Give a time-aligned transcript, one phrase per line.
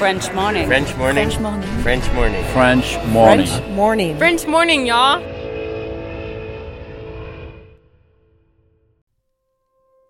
[0.00, 0.66] French morning.
[0.66, 1.28] French morning.
[1.28, 1.68] French morning.
[1.82, 2.44] French morning.
[2.54, 3.46] French morning.
[3.46, 4.16] French morning.
[4.16, 5.20] French morning, y'all.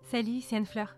[0.09, 0.95] Salut, c'est Anne-Fleur.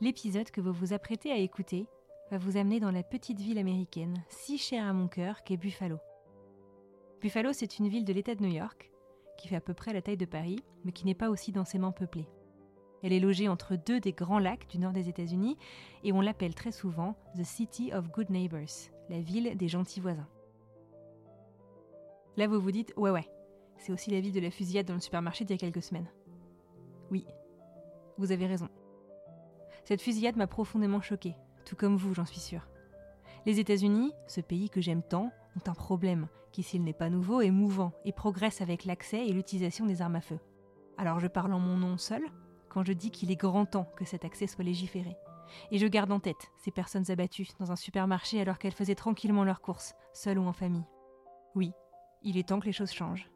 [0.00, 1.88] L'épisode que vous vous apprêtez à écouter
[2.30, 5.98] va vous amener dans la petite ville américaine, si chère à mon cœur, qu'est Buffalo.
[7.20, 8.90] Buffalo, c'est une ville de l'État de New York,
[9.36, 11.92] qui fait à peu près la taille de Paris, mais qui n'est pas aussi densément
[11.92, 12.26] peuplée.
[13.02, 15.56] Elle est logée entre deux des grands lacs du nord des États-Unis
[16.02, 20.28] et on l'appelle très souvent The City of Good Neighbors, la ville des gentils voisins.
[22.36, 23.28] Là, vous vous dites, ouais, ouais,
[23.78, 26.10] c'est aussi la ville de la fusillade dans le supermarché d'il y a quelques semaines.
[27.10, 27.26] Oui,
[28.18, 28.68] vous avez raison.
[29.84, 32.66] Cette fusillade m'a profondément choquée, tout comme vous, j'en suis sûre.
[33.46, 37.40] Les États-Unis, ce pays que j'aime tant, ont un problème qui, s'il n'est pas nouveau,
[37.40, 40.38] est mouvant et progresse avec l'accès et l'utilisation des armes à feu.
[40.98, 42.22] Alors je parle en mon nom seul
[42.76, 45.16] quand je dis qu'il est grand temps que cet accès soit légiféré.
[45.70, 49.44] Et je garde en tête ces personnes abattues dans un supermarché alors qu'elles faisaient tranquillement
[49.44, 50.84] leurs courses, seules ou en famille.
[51.54, 51.72] Oui,
[52.20, 53.30] il est temps que les choses changent.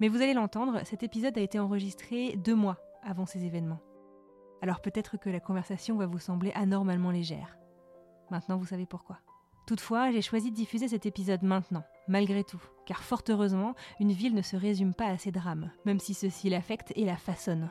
[0.00, 3.80] Mais vous allez l'entendre, cet épisode a été enregistré deux mois avant ces événements.
[4.60, 7.58] Alors peut-être que la conversation va vous sembler anormalement légère.
[8.28, 9.20] Maintenant, vous savez pourquoi.
[9.68, 14.34] Toutefois, j'ai choisi de diffuser cet épisode maintenant, malgré tout, car fort heureusement, une ville
[14.34, 17.70] ne se résume pas à ses drames, même si ceux-ci l'affectent et la façonnent.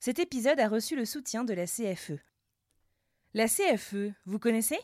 [0.00, 2.18] Cet épisode a reçu le soutien de la CFE.
[3.34, 4.80] La CFE, vous connaissez?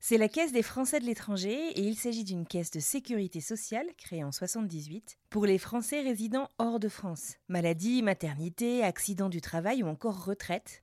[0.00, 3.88] C'est la Caisse des Français de l'étranger et il s'agit d'une caisse de sécurité sociale
[3.98, 7.34] créée en 78 pour les Français résidant hors de France.
[7.48, 10.82] Maladie, maternité, accident du travail ou encore retraite,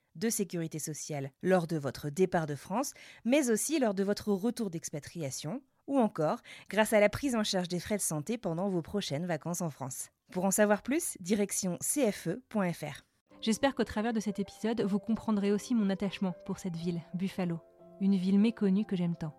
[0.15, 2.93] de sécurité sociale lors de votre départ de France,
[3.25, 6.39] mais aussi lors de votre retour d'expatriation, ou encore
[6.69, 9.69] grâce à la prise en charge des frais de santé pendant vos prochaines vacances en
[9.69, 10.09] France.
[10.31, 13.03] Pour en savoir plus, direction cfe.fr.
[13.41, 17.59] J'espère qu'au travers de cet épisode, vous comprendrez aussi mon attachement pour cette ville, Buffalo,
[17.99, 19.35] une ville méconnue que j'aime tant.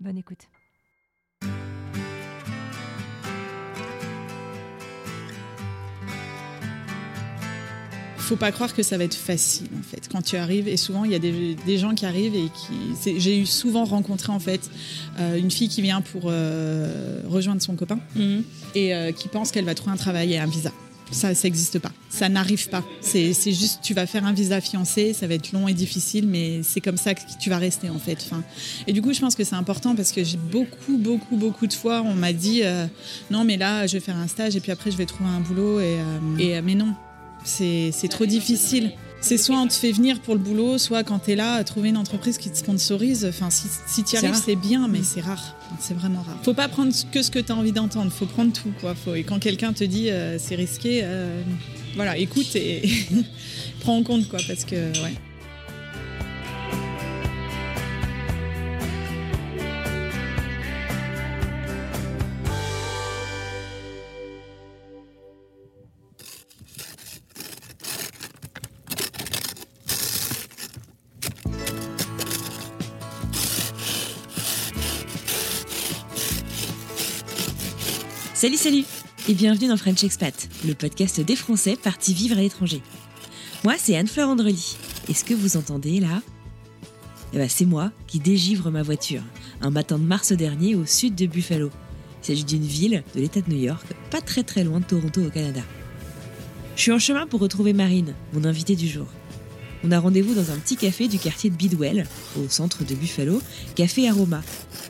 [0.00, 0.48] Bonne écoute.
[8.26, 10.08] Faut pas croire que ça va être facile en fait.
[10.10, 12.48] Quand tu arrives et souvent il y a des, des gens qui arrivent et
[13.04, 14.68] qui j'ai eu souvent rencontré en fait
[15.20, 18.42] euh, une fille qui vient pour euh, rejoindre son copain Mhm.
[18.74, 20.72] et euh, qui pense qu'elle va trouver un travail et un visa.
[21.12, 21.92] Ça ça n'existe pas.
[22.10, 22.82] Ça n'arrive pas.
[23.00, 26.26] C'est c'est juste tu vas faire un visa fiancé ça va être long et difficile
[26.26, 28.42] mais c'est comme ça que tu vas rester en fait enfin,
[28.88, 31.72] et du coup je pense que c'est important parce que j'ai beaucoup beaucoup beaucoup de
[31.72, 32.86] fois on m'a dit euh,
[33.30, 35.38] non mais là je vais faire un stage et puis après je vais trouver un
[35.40, 36.92] boulot et, euh, et mais non
[37.46, 38.92] c'est c'est trop difficile.
[39.20, 41.88] C'est soit on te fait venir pour le boulot, soit quand tu es là, trouver
[41.88, 43.24] une entreprise qui te sponsorise.
[43.24, 45.56] Enfin, si, si tu y arrives, c'est bien, mais c'est rare.
[45.80, 46.38] C'est vraiment rare.
[46.44, 48.72] Faut pas prendre que ce que tu as envie d'entendre, faut prendre tout.
[48.80, 48.94] Quoi.
[48.94, 51.42] Faut, et quand quelqu'un te dit euh, c'est risqué, euh,
[51.96, 52.88] voilà, écoute et
[53.80, 55.14] prends en compte, quoi, parce que, ouais.
[78.36, 78.84] Salut, salut
[79.30, 82.82] et bienvenue dans French Expat, le podcast des Français partis vivre à l'étranger.
[83.64, 84.76] Moi, c'est Anne-Fleur Andrely.
[85.08, 86.20] Et ce que vous entendez là?
[87.32, 89.22] Eh ben, C'est moi qui dégivre ma voiture,
[89.62, 91.70] un matin de mars dernier au sud de Buffalo.
[92.22, 95.22] Il s'agit d'une ville de l'État de New York, pas très très loin de Toronto
[95.22, 95.62] au Canada.
[96.76, 99.06] Je suis en chemin pour retrouver Marine, mon invitée du jour.
[99.86, 103.40] On a rendez-vous dans un petit café du quartier de Bidwell, au centre de Buffalo,
[103.76, 104.42] Café Aroma.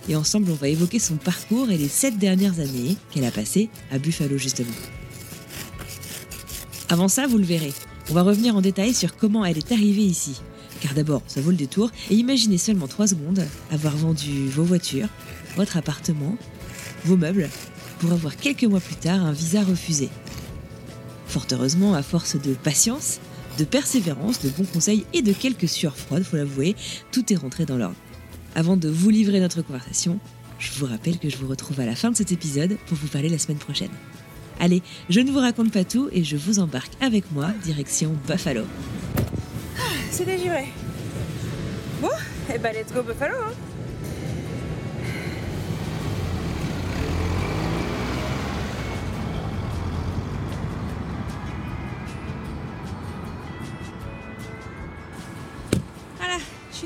[0.08, 3.68] Et ensemble, on va évoquer son parcours et les sept dernières années qu'elle a passées
[3.90, 4.72] à Buffalo, justement.
[6.88, 7.74] Avant ça, vous le verrez,
[8.08, 10.40] on va revenir en détail sur comment elle est arrivée ici.
[10.80, 15.08] Car d'abord, ça vaut le détour, et imaginez seulement 3 secondes avoir vendu vos voitures,
[15.56, 16.38] votre appartement,
[17.04, 17.50] vos meubles,
[17.98, 20.08] pour avoir quelques mois plus tard un visa refusé.
[21.26, 23.18] Fort heureusement, à force de patience,
[23.58, 26.76] de persévérance, de bons conseils et de quelques sueurs froides, faut l'avouer,
[27.12, 27.96] tout est rentré dans l'ordre.
[28.54, 30.18] Avant de vous livrer notre conversation,
[30.58, 33.08] je vous rappelle que je vous retrouve à la fin de cet épisode pour vous
[33.08, 33.90] parler la semaine prochaine.
[34.58, 38.62] Allez, je ne vous raconte pas tout et je vous embarque avec moi direction Buffalo.
[40.10, 40.66] C'est déjuré.
[42.00, 42.08] Bon,
[42.54, 43.52] Eh bah let's go Buffalo hein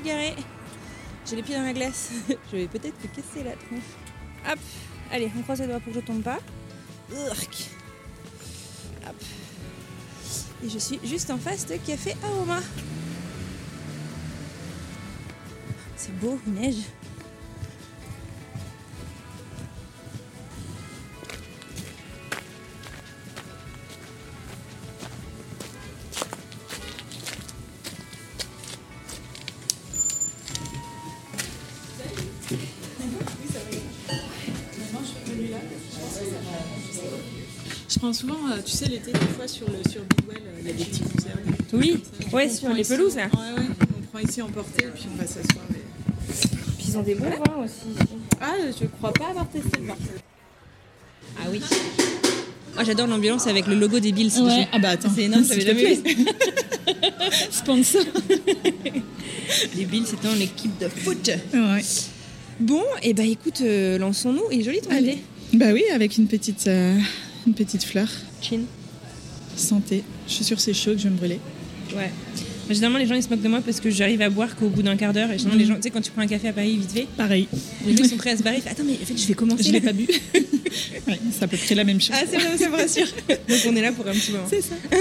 [0.02, 2.11] J'ai les pieds dans la glace.
[2.50, 4.50] je vais peut-être me casser la tronche.
[4.50, 4.58] Hop,
[5.12, 6.38] allez, on croise les doigts pour que je tombe pas.
[7.12, 7.70] Urk.
[9.06, 9.17] Hop.
[10.64, 12.61] Et je suis juste en face de Café Aroma.
[15.97, 16.85] C'est beau, neige.
[38.00, 40.67] Je prends souvent, euh, tu sais, l'été, des fois, sur, le, sur Bidwell, euh, il
[40.69, 41.37] y a des petits concerts.
[41.75, 42.02] Oui,
[42.32, 43.25] ouais, On sur prend les ici- pelouses là.
[43.26, 43.69] Ouais, ouais.
[43.99, 45.64] On prend ici en portée, puis on va s'asseoir.
[45.75, 47.94] et- Puis ils ont des bons vins aussi.
[48.41, 49.97] Ah, je crois pas avoir testé le vin.
[51.38, 51.61] Ah oui.
[52.79, 54.32] Oh, j'adore l'ambiance avec le logo des Bills.
[54.41, 54.67] Ouais.
[54.73, 56.26] Ah bah attends, C'est énorme, s'il j'avais jamais vu.
[57.50, 58.03] Sponsor.
[59.76, 61.31] Les Bills étant l'équipe de foot.
[61.53, 61.82] Ouais.
[62.61, 64.44] Bon, et bah écoute, euh, lançons-nous.
[64.53, 65.17] Il est joli ton Allez.
[65.17, 65.58] thé.
[65.58, 66.96] Bah oui, avec une petite, euh,
[67.47, 68.09] une petite fleur.
[68.43, 68.61] Chin.
[69.57, 70.03] Santé.
[70.27, 71.41] Je suis sûre que c'est chaud que je vais me brûler.
[71.95, 72.11] Ouais.
[72.69, 74.69] Mais généralement, les gens ils se moquent de moi parce que j'arrive à boire qu'au
[74.69, 75.31] bout d'un quart d'heure.
[75.31, 77.07] Et généralement, les gens, tu sais, quand tu prends un café à Paris vite fait,
[77.17, 77.49] Pareil.
[77.85, 78.59] les gens ils sont prêts à se barrer.
[78.59, 79.65] Ils font, Attends, mais en fait, je vais commencer.
[79.65, 80.07] Je l'ai pas bu.
[80.35, 82.15] ouais, c'est à peu près la même chose.
[82.15, 83.09] Ah, c'est vrai, ça me rassure.
[83.29, 84.45] Donc on est là pour un petit moment.
[84.49, 84.75] c'est ça.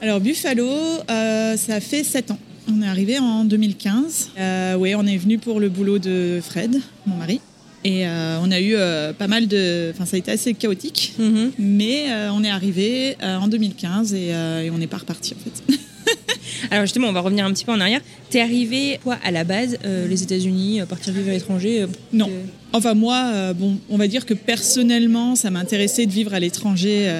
[0.00, 0.70] Alors Buffalo,
[1.10, 2.38] euh, ça fait 7 ans.
[2.70, 4.30] On est arrivé en 2015.
[4.38, 7.40] Euh, oui, on est venu pour le boulot de Fred, mon mari.
[7.84, 9.90] Et euh, on a eu euh, pas mal de...
[9.94, 11.14] Enfin, ça a été assez chaotique.
[11.18, 11.52] Mhm.
[11.58, 15.74] Mais on est arrivé en 2015 et, euh, et on n'est pas reparti en fait.
[16.70, 18.00] Alors justement, on va revenir un petit peu en arrière.
[18.30, 21.86] T'es arrivé, quoi, à la base, euh, les États-Unis, euh, partir vivre à l'étranger euh,
[22.12, 22.30] Non.
[22.72, 27.10] Enfin moi, euh, bon, on va dire que personnellement, ça m'intéressait de vivre à l'étranger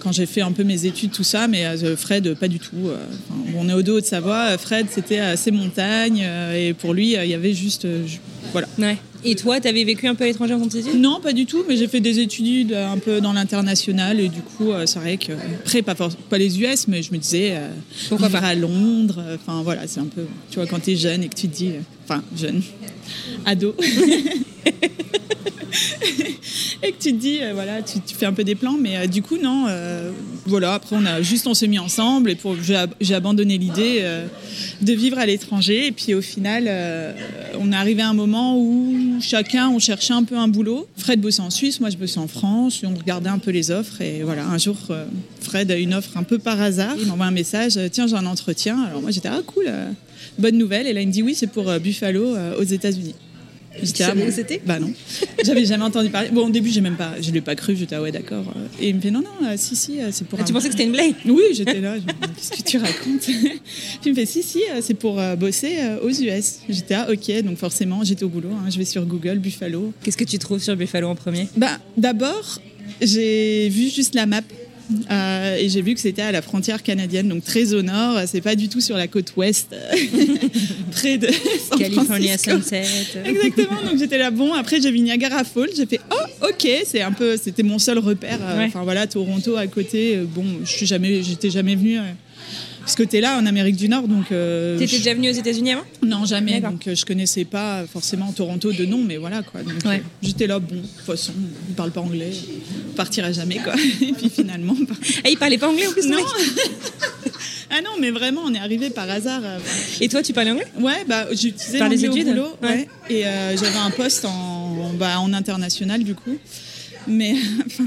[0.00, 1.64] quand j'ai fait un peu mes études, tout ça, mais
[1.96, 2.76] Fred, pas du tout.
[2.86, 4.56] enfin, bon, on est au dos de Savoie.
[4.58, 6.24] Fred, c'était ses montagnes
[6.54, 7.86] et pour lui, il y avait juste,
[8.52, 8.68] voilà.
[8.78, 8.96] Ouais.
[9.24, 11.64] Et toi, t'avais vécu un peu à l'étranger de tes études Non, pas du tout,
[11.68, 14.98] mais j'ai fait des études euh, un peu dans l'international et du coup, euh, c'est
[14.98, 17.68] vrai que après, pas, pas les US, mais je me disais, euh,
[18.08, 18.38] Pourquoi pas?
[18.40, 19.22] à Londres.
[19.34, 21.72] Enfin voilà, c'est un peu, tu vois, quand t'es jeune et que tu te dis,
[22.04, 22.62] enfin jeune,
[23.46, 23.76] ado.
[26.82, 29.06] et que tu te dis, euh, voilà, tu, fais un peu des plans, mais euh,
[29.06, 30.10] du coup, non, euh,
[30.46, 34.04] voilà, après, on a juste, on s'est mis ensemble et j'ai, ab- j'ai abandonné l'idée
[34.80, 35.86] de vivre à l'étranger.
[35.86, 36.68] Et puis au final,
[37.58, 40.88] on est arrivé à un moment où chacun, on cherchait un peu un boulot.
[40.96, 44.00] Fred bossait en Suisse, moi je bossais en France, on regardait un peu les offres.
[44.00, 44.76] Et voilà, un jour,
[45.40, 46.96] Fred a une offre un peu par hasard.
[47.00, 48.82] Il m'envoie un message, tiens, j'ai un entretien.
[48.82, 49.66] Alors moi j'étais, ah cool,
[50.38, 50.86] bonne nouvelle.
[50.86, 53.14] Et là, il me dit, oui, c'est pour Buffalo aux États-Unis.
[53.82, 54.30] J'étais, ah, où bon.
[54.30, 54.92] c'était Bah non.
[55.44, 56.28] J'avais jamais entendu parler.
[56.30, 57.76] Bon, au début, j'ai même pas, je l'ai pas cru.
[57.76, 58.44] J'étais, ah ouais, d'accord.
[58.80, 60.38] Et il me fait, non, non, euh, si, si, euh, c'est pour.
[60.38, 61.14] Ah, un- Tu pensais que c'était une blague?
[61.26, 61.94] Oui, j'étais là.
[61.96, 63.20] je me dis, Qu'est-ce que tu racontes?
[63.22, 63.60] Puis
[64.06, 66.58] il me fait si, si, euh, c'est pour bosser aux US.
[66.68, 68.50] J'étais ah, ok, donc forcément, j'étais au boulot.
[68.52, 69.92] hein, je vais sur Google, Buffalo.
[70.02, 71.48] Qu'est-ce que tu trouves sur Buffalo en premier?
[71.56, 72.60] Bah, d'abord,
[73.00, 74.42] j'ai vu juste la map.
[75.10, 78.18] Euh, et j'ai vu que c'était à la frontière canadienne, donc très au nord.
[78.26, 79.74] C'est pas du tout sur la côte ouest,
[80.92, 81.28] près de
[81.68, 82.38] San California.
[82.38, 82.84] Sunset.
[83.24, 87.02] Exactement, donc j'étais là, bon, après j'ai vu Niagara Falls, j'ai fait, oh ok, c'est
[87.02, 88.66] un peu, c'était mon seul repère, euh, Ouais.
[88.66, 92.02] enfin voilà, Toronto à côté, euh, bon, je suis jamais, j'étais jamais venue euh,
[92.86, 94.32] ce côté-là en Amérique du Nord, donc...
[94.32, 95.82] euh, T'étais je- déjà venu aux États-Unis avant?
[96.02, 99.74] Non, jamais, donc euh, je connaissais pas forcément Toronto de nom, mais voilà quoi, donc
[99.84, 99.96] Ouais.
[99.98, 101.32] euh, j'étais là, bon, de toute façon,
[101.68, 102.30] il parle pas anglais,
[102.90, 104.74] on partira jamais quoi, et puis finalement...
[104.88, 106.18] bah, Ah, il parlait pas anglais en plus, non
[107.74, 109.40] Ah non, mais vraiment, on est arrivé par hasard.
[109.42, 109.58] euh,
[110.02, 110.66] Et toi, tu parlais anglais?
[110.78, 112.48] Ouais, bah, j'utilisais l'anglais au boulot.
[112.62, 112.68] Ouais.
[112.68, 112.88] ouais.
[113.08, 116.36] Et euh, j'avais un poste en, bah, en international, du coup.
[117.08, 117.32] Mais
[117.66, 117.84] enfin,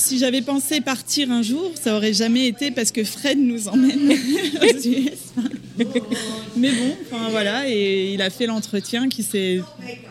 [0.00, 4.10] si j'avais pensé partir un jour, ça aurait jamais été parce que Fred nous emmène
[4.62, 5.20] aux US.
[6.56, 9.60] Mais bon, enfin voilà, et il a fait l'entretien qui s'est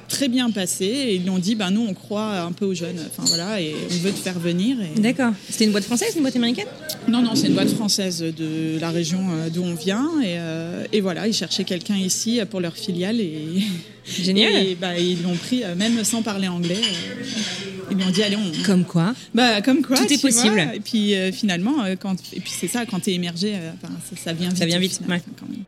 [0.08, 0.86] très bien passé.
[0.86, 3.00] Et ils lui ont dit, bah, nous, on croit un peu aux jeunes.
[3.08, 4.78] Enfin voilà, et on veut te faire venir.
[4.82, 5.00] Et...
[5.00, 5.34] D'accord.
[5.50, 6.68] C'était une boîte française, une boîte américaine?
[7.08, 10.10] Non, non, c'est une boîte française de la région euh, d'où on vient.
[10.22, 13.20] Et, euh, et voilà, ils cherchaient quelqu'un ici pour leur filiale.
[13.20, 13.64] Et,
[14.06, 14.66] Génial.
[14.66, 16.78] et bah, ils l'ont pris, euh, même sans parler anglais.
[16.78, 17.24] euh,
[17.92, 18.64] ils lui ont dit, allez, on.
[18.66, 19.98] Comme quoi Bah, comme quoi.
[19.98, 20.30] Tout est tu vois.
[20.32, 20.72] possible.
[20.76, 24.16] Et puis euh, finalement, quand, et puis c'est ça, quand t'es émergé, euh, enfin, ça,
[24.26, 24.58] ça vient vite.
[24.58, 25.16] Ça vient vite, final, ouais.
[25.26, 25.64] enfin, quand même.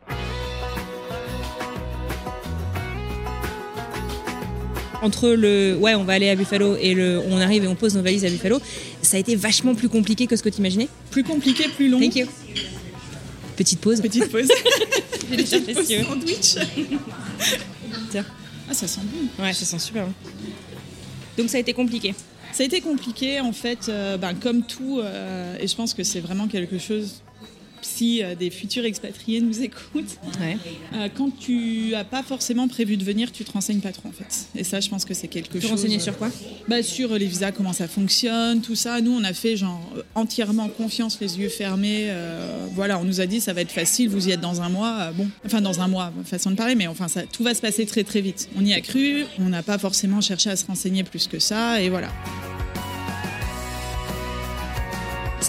[5.03, 7.95] Entre le ouais, on va aller à Buffalo et le on arrive et on pose
[7.95, 8.61] nos valises à Buffalo,
[9.01, 11.99] ça a été vachement plus compliqué que ce que tu imaginais Plus compliqué, plus long.
[11.99, 12.27] Thank you.
[13.57, 13.99] Petite pause.
[13.99, 14.47] Petite pause.
[15.31, 16.55] Petite pause sandwich.
[18.19, 19.43] Ah, ça sent bon.
[19.43, 20.13] Ouais, ça sent super bon.
[21.37, 22.13] Donc ça a été compliqué.
[22.51, 26.03] Ça a été compliqué en fait, euh, ben, comme tout, euh, et je pense que
[26.03, 27.21] c'est vraiment quelque chose
[27.81, 30.17] si euh, des futurs expatriés nous écoutent,
[30.93, 34.11] euh, quand tu n'as pas forcément prévu de venir, tu te renseignes pas trop en
[34.11, 34.47] fait.
[34.55, 35.71] Et ça, je pense que c'est quelque tu chose.
[35.71, 36.29] renseigner sur quoi?
[36.67, 39.01] bah, Sur les visas, comment ça fonctionne, tout ça.
[39.01, 39.81] Nous, on a fait genre
[40.15, 42.07] entièrement confiance, les yeux fermés.
[42.09, 44.69] Euh, voilà, on nous a dit ça va être facile, vous y êtes dans un
[44.69, 45.11] mois.
[45.13, 47.85] bon, enfin dans un mois, façon de parler, mais enfin ça, tout va se passer
[47.85, 48.49] très très vite.
[48.57, 51.81] On y a cru, on n'a pas forcément cherché à se renseigner plus que ça,
[51.81, 52.09] et voilà.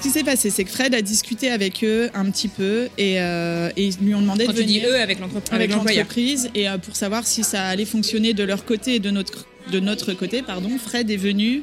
[0.02, 3.70] Qui s'est passé, c'est que Fred a discuté avec eux un petit peu et, euh,
[3.76, 5.54] et ils lui ont demandé Quand de tu dis venir eux avec l'entreprise.
[5.54, 9.10] avec l'entreprise et euh, pour savoir si ça allait fonctionner de leur côté et de
[9.10, 10.42] notre, de notre côté.
[10.42, 11.62] Pardon, Fred est venu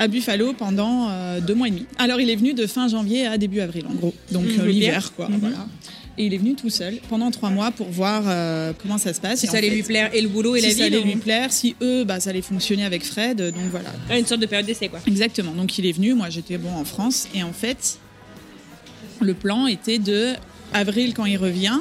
[0.00, 1.86] à Buffalo pendant euh, deux mois et demi.
[1.98, 5.12] Alors il est venu de fin janvier à début avril en gros, donc euh, l'hiver.
[5.16, 5.28] quoi.
[5.28, 5.38] Mhm.
[5.40, 5.66] Voilà.
[6.20, 9.20] Et il est venu tout seul pendant trois mois pour voir euh, comment ça se
[9.20, 9.38] passe.
[9.38, 10.82] Si Et ça allait fait, lui plaire et le boulot et si la ça vie.
[10.82, 13.90] allait donc- lui plaire, si eux, bah, ça allait fonctionner avec Fred, donc voilà.
[14.10, 14.98] Ah, une sorte de période d'essai quoi.
[15.06, 15.52] Exactement.
[15.52, 17.98] Donc il est venu, moi j'étais bon en France et en fait
[19.20, 20.32] le plan était de
[20.72, 21.78] avril quand il revient,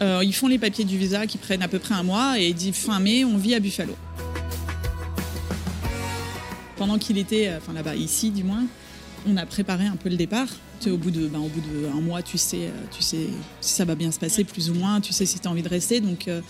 [0.00, 2.46] euh, ils font les papiers du visa qui prennent à peu près un mois et
[2.48, 3.96] il dit fin mai on vit à Buffalo.
[6.76, 8.64] Pendant qu'il était, euh, enfin là-bas ici du moins,
[9.26, 10.48] on a préparé un peu le départ.
[10.86, 11.40] Au bout de, ben,
[12.00, 13.28] mois, tu sais, euh, tu sais
[13.60, 15.62] si ça va bien se passer plus ou moins, tu sais si tu as envie
[15.62, 16.00] de rester.
[16.00, 16.40] Donc, euh,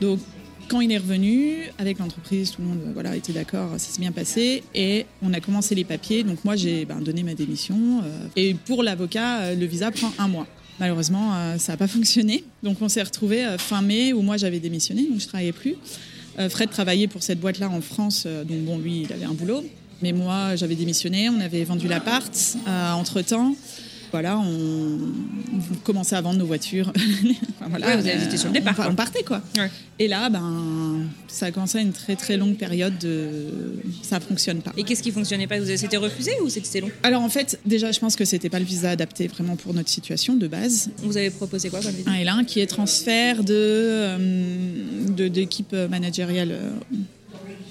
[0.00, 0.20] donc
[0.68, 4.62] quand il est revenu avec l'entreprise, tout le monde était d'accord, ça s'est bien passé
[4.74, 6.24] et on a commencé les papiers.
[6.24, 10.28] Donc moi j'ai ben, donné ma démission euh, et pour l'avocat, le visa prend un
[10.28, 10.46] mois.
[10.78, 12.44] Malheureusement, ça n'a pas fonctionné.
[12.62, 15.74] Donc on s'est retrouvé fin mai où moi j'avais démissionné, donc je travaillais plus.
[16.48, 19.64] Fred travaillait pour cette boîte-là en France, donc bon lui il avait un boulot.
[20.04, 22.30] Mais moi j'avais démissionné, on avait vendu l'appart
[22.66, 23.54] entre temps.
[24.12, 24.98] Voilà, on,
[25.56, 26.92] on commençait à vendre nos voitures.
[27.58, 29.40] Enfin, voilà, Ouais, vous avez été sur le on- départ, On, partait quoi.
[29.56, 29.70] Ouais.
[29.98, 33.46] Et là, ben, ça a commencé une très très longue période de.
[34.02, 34.72] Ça fonctionne pas.
[34.76, 35.56] Et qu'est-ce qui fonctionnait pas?
[35.58, 36.90] Vous avez- C'était refusé ou c'était long?
[37.02, 39.88] Alors en fait, déjà, je pense que c'était pas le visa adapté vraiment pour notre
[39.88, 40.90] situation de base.
[40.98, 42.10] Vous avez proposé quoi comme visa?
[42.10, 46.70] Un L1 qui est transfert de euh, d'équipe managériale euh,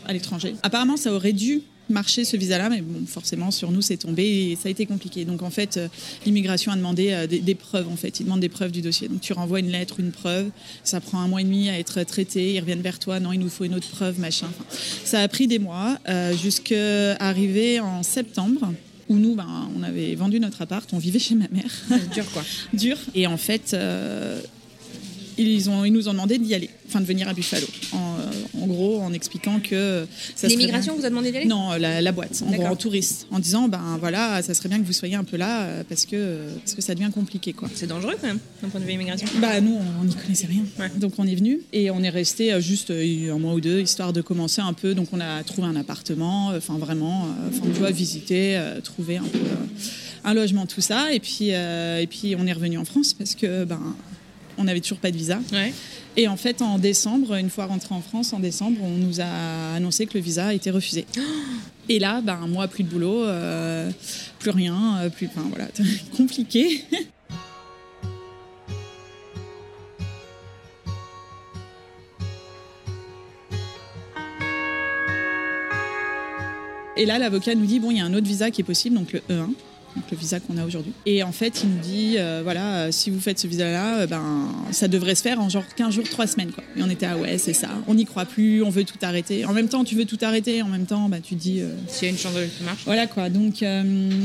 [0.08, 0.56] à l'étranger.
[0.64, 1.62] Apparemment, ça aurait dû
[1.94, 5.24] marcher ce visa-là, mais bon, forcément, sur nous, c'est tombé et ça a été compliqué.
[5.26, 5.88] Donc, en fait, euh,
[6.26, 8.20] l'immigration a demandé euh, des, des preuves, en fait.
[8.20, 9.08] Ils demandent des preuves du dossier.
[9.08, 10.50] Donc, tu renvoies une lettre, une preuve.
[10.84, 12.54] Ça prend un mois et demi à être traité.
[12.54, 13.20] Ils reviennent vers toi.
[13.20, 14.48] Non, il nous faut une autre preuve, machin.
[14.50, 14.66] Enfin,
[15.06, 18.74] ça a pris des mois euh, jusqu'à arriver en septembre
[19.10, 20.90] où nous, ben, on avait vendu notre appart.
[20.94, 21.72] On vivait chez ma mère.
[22.14, 22.44] Dur quoi.
[22.74, 22.98] dur.
[23.16, 24.42] Et en fait, euh,
[25.38, 27.68] ils, ont, ils nous ont demandé d'y aller, enfin de venir à Buffalo.
[27.92, 31.46] En, euh, en gros, en expliquant que serait L'immigration vous a demandé d'y aller?
[31.46, 34.80] Non, la, la boîte, en gros, en touriste, en disant ben voilà, ça serait bien
[34.80, 37.70] que vous soyez un peu là euh, parce que parce que ça devient compliqué quoi.
[37.76, 39.28] C'est dangereux quand même, d'un point de vue immigration.
[39.40, 40.64] Bah nous, on n'y connaissait rien.
[40.80, 40.90] Ouais.
[40.98, 43.82] Donc on est venu et on est resté euh, juste euh, un mois ou deux,
[43.82, 44.94] histoire de commencer un peu.
[44.94, 48.80] Donc on a trouvé un appartement, euh, enfin vraiment, euh, enfin tu vois, visiter, euh,
[48.82, 51.14] trouver un peu euh, un logement, tout ça.
[51.14, 53.80] Et puis, euh, et puis on est revenu en France parce que ben
[54.58, 55.40] on n'avait toujours pas de visa.
[55.52, 55.74] Ouais.
[56.16, 59.76] Et en fait, en décembre, une fois rentré en France, en décembre, on nous a
[59.76, 61.06] annoncé que le visa a été refusé.
[61.90, 63.92] Et là, ben, moi, plus de boulot, euh,
[64.40, 65.68] plus rien, euh, plus, enfin voilà,
[66.18, 66.84] compliqué.
[76.96, 78.96] Et là, l'avocat nous dit bon, il y a un autre visa qui est possible,
[78.96, 79.50] donc le E1,
[79.96, 80.92] donc le visa qu'on a aujourd'hui.
[81.06, 84.08] Et en fait, il nous dit euh, voilà, euh, si vous faites ce visa-là, euh,
[84.08, 86.64] ben ça devrait se faire en genre 15 jours, 3 semaines, quoi.
[86.76, 87.70] Et on était ah ouais, c'est ça.
[87.88, 89.46] On n'y croit plus, on veut tout arrêter.
[89.46, 92.06] En même temps, tu veux tout arrêter, en même temps, bah tu dis euh, S'il
[92.08, 92.82] y a une chance de ça marche.
[92.86, 93.30] voilà quoi.
[93.30, 93.64] Donc,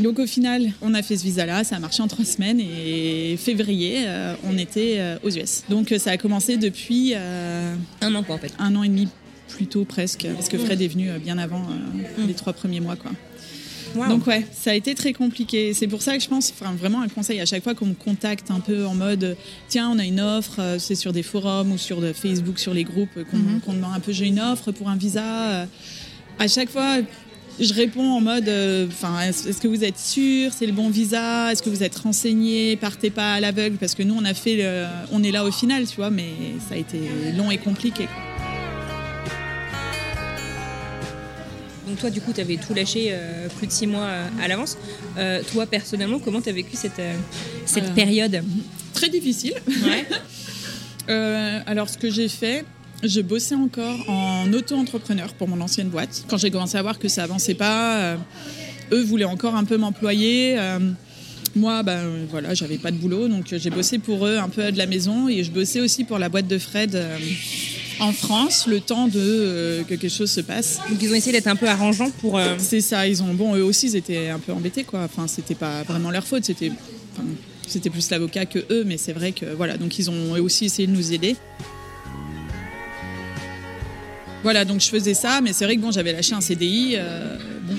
[0.02, 3.36] donc au final, on a fait ce visa-là, ça a marché en trois semaines et
[3.36, 4.06] février,
[4.44, 5.64] on était aux US.
[5.68, 8.52] Donc ça a commencé depuis Un an quoi en fait.
[8.58, 9.08] un an et demi
[9.48, 12.96] plus tôt presque, parce que Fred est venu bien avant euh, les trois premiers mois
[12.96, 13.10] quoi.
[14.08, 15.72] Donc ouais, ça a été très compliqué.
[15.74, 17.94] C'est pour ça que je pense, enfin, vraiment un conseil à chaque fois qu'on me
[17.94, 19.36] contacte un peu en mode,
[19.68, 22.84] tiens, on a une offre, euh, c'est sur des forums ou sur Facebook, sur les
[22.84, 25.22] groupes, euh, qu'on qu'on demande un peu, j'ai une offre pour un visa.
[25.50, 25.64] euh,
[26.38, 26.98] à chaque fois,
[27.60, 28.48] je réponds en mode,
[28.88, 31.96] enfin, est-ce est-ce que vous êtes sûr, c'est le bon visa, est-ce que vous êtes
[31.96, 35.44] renseigné, partez pas à l'aveugle, parce que nous on a fait, le- on est là
[35.44, 36.28] au final, tu vois, mais
[36.68, 36.98] ça a été
[37.36, 38.04] long et compliqué.
[38.04, 38.22] quoi.
[41.98, 44.46] Donc toi du coup tu avais tout lâché euh, plus de six mois euh, à
[44.46, 44.78] l'avance.
[45.16, 47.02] Euh, toi personnellement comment tu as vécu cette,
[47.66, 48.40] cette période
[48.94, 49.54] Très difficile.
[49.66, 50.06] Ouais.
[51.66, 52.64] Alors, ce que j'ai fait,
[53.02, 56.24] je bossais encore en auto-entrepreneur pour mon ancienne boîte.
[56.28, 58.16] Quand j'ai commencé à voir que ça avançait pas,
[58.92, 60.56] eux voulaient encore un peu m'employer.
[61.56, 64.78] moi, ben voilà, j'avais pas de boulot, donc j'ai bossé pour eux un peu de
[64.78, 66.96] la maison et je bossais aussi pour la boîte de Fred
[68.00, 70.78] en France, le temps de euh, que quelque chose se passe.
[70.88, 72.38] Donc ils ont essayé d'être un peu arrangeants pour.
[72.38, 75.00] euh, C'est ça, ils ont bon, eux aussi, ils étaient un peu embêtés, quoi.
[75.04, 76.70] Enfin, c'était pas vraiment leur faute, c'était,
[77.14, 77.26] enfin,
[77.66, 80.66] c'était plus l'avocat que eux, mais c'est vrai que voilà, donc ils ont eux aussi
[80.66, 81.36] essayé de nous aider.
[84.44, 86.92] Voilà, donc je faisais ça, mais c'est vrai que bon, j'avais lâché un CDI.
[86.96, 87.74] euh, bon,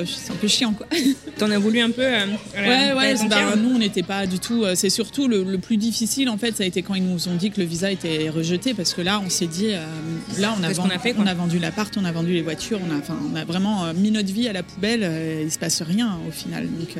[0.00, 0.86] peu, c'est un peu chiant, quoi.
[1.38, 2.02] T'en as voulu un peu.
[2.02, 4.64] euh, Ouais, ouais, bah, nous on n'était pas du tout.
[4.64, 7.28] euh, C'est surtout le, le plus difficile en fait, ça a été quand ils nous
[7.28, 9.84] ont dit que le visa était rejeté parce que là on s'est dit, euh,
[10.38, 12.32] là on a, vendu, qu'on a fait, quoi on a vendu l'appart, on a vendu
[12.32, 15.08] les voitures, on a, enfin, on a vraiment euh, mis notre vie à la poubelle,
[15.44, 16.68] il se passe rien au final.
[16.68, 16.96] Donc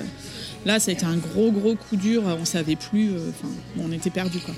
[0.67, 3.93] là ça a été un gros gros coup dur, on savait plus, enfin bon, on
[3.93, 4.55] était perdu quoi.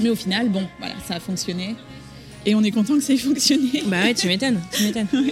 [0.00, 1.76] Mais au final, bon, voilà, ça a fonctionné
[2.46, 3.82] et on est content que ça ait fonctionné.
[3.86, 4.60] Bah ouais, tu m'étonnes.
[4.72, 5.06] Tu m'étonnes.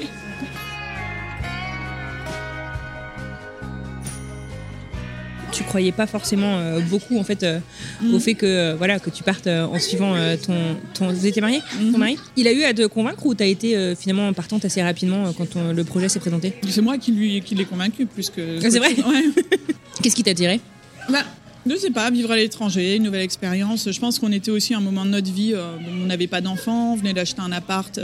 [5.60, 7.58] Tu croyais pas forcément euh, beaucoup en fait euh,
[8.00, 8.14] Mm.
[8.14, 10.14] au fait que euh, voilà que tu partes en suivant
[10.46, 10.54] ton,
[10.94, 11.12] ton
[11.42, 11.92] marié Mhm.
[11.92, 12.16] ton mari?
[12.38, 15.72] Il a eu à te convaincre ou t'as été finalement partante assez rapidement quand on-
[15.74, 16.54] le projet s'est présenté?
[16.66, 18.58] C'est moi qui lui qui l'ai convaincu plus que.
[18.64, 18.94] Ah, c'est vrai?
[18.96, 19.24] Ouais.
[20.02, 20.60] qu'est-ce qui t'a attiré?
[21.10, 21.24] Bah,
[21.68, 23.90] je sais pas, vivre à l'étranger, une nouvelle expérience.
[23.90, 26.26] Je pense qu'on était aussi à un moment de notre vie, euh, bon, on n'avait
[26.26, 28.00] pas d'enfants, on venait d'acheter un appart.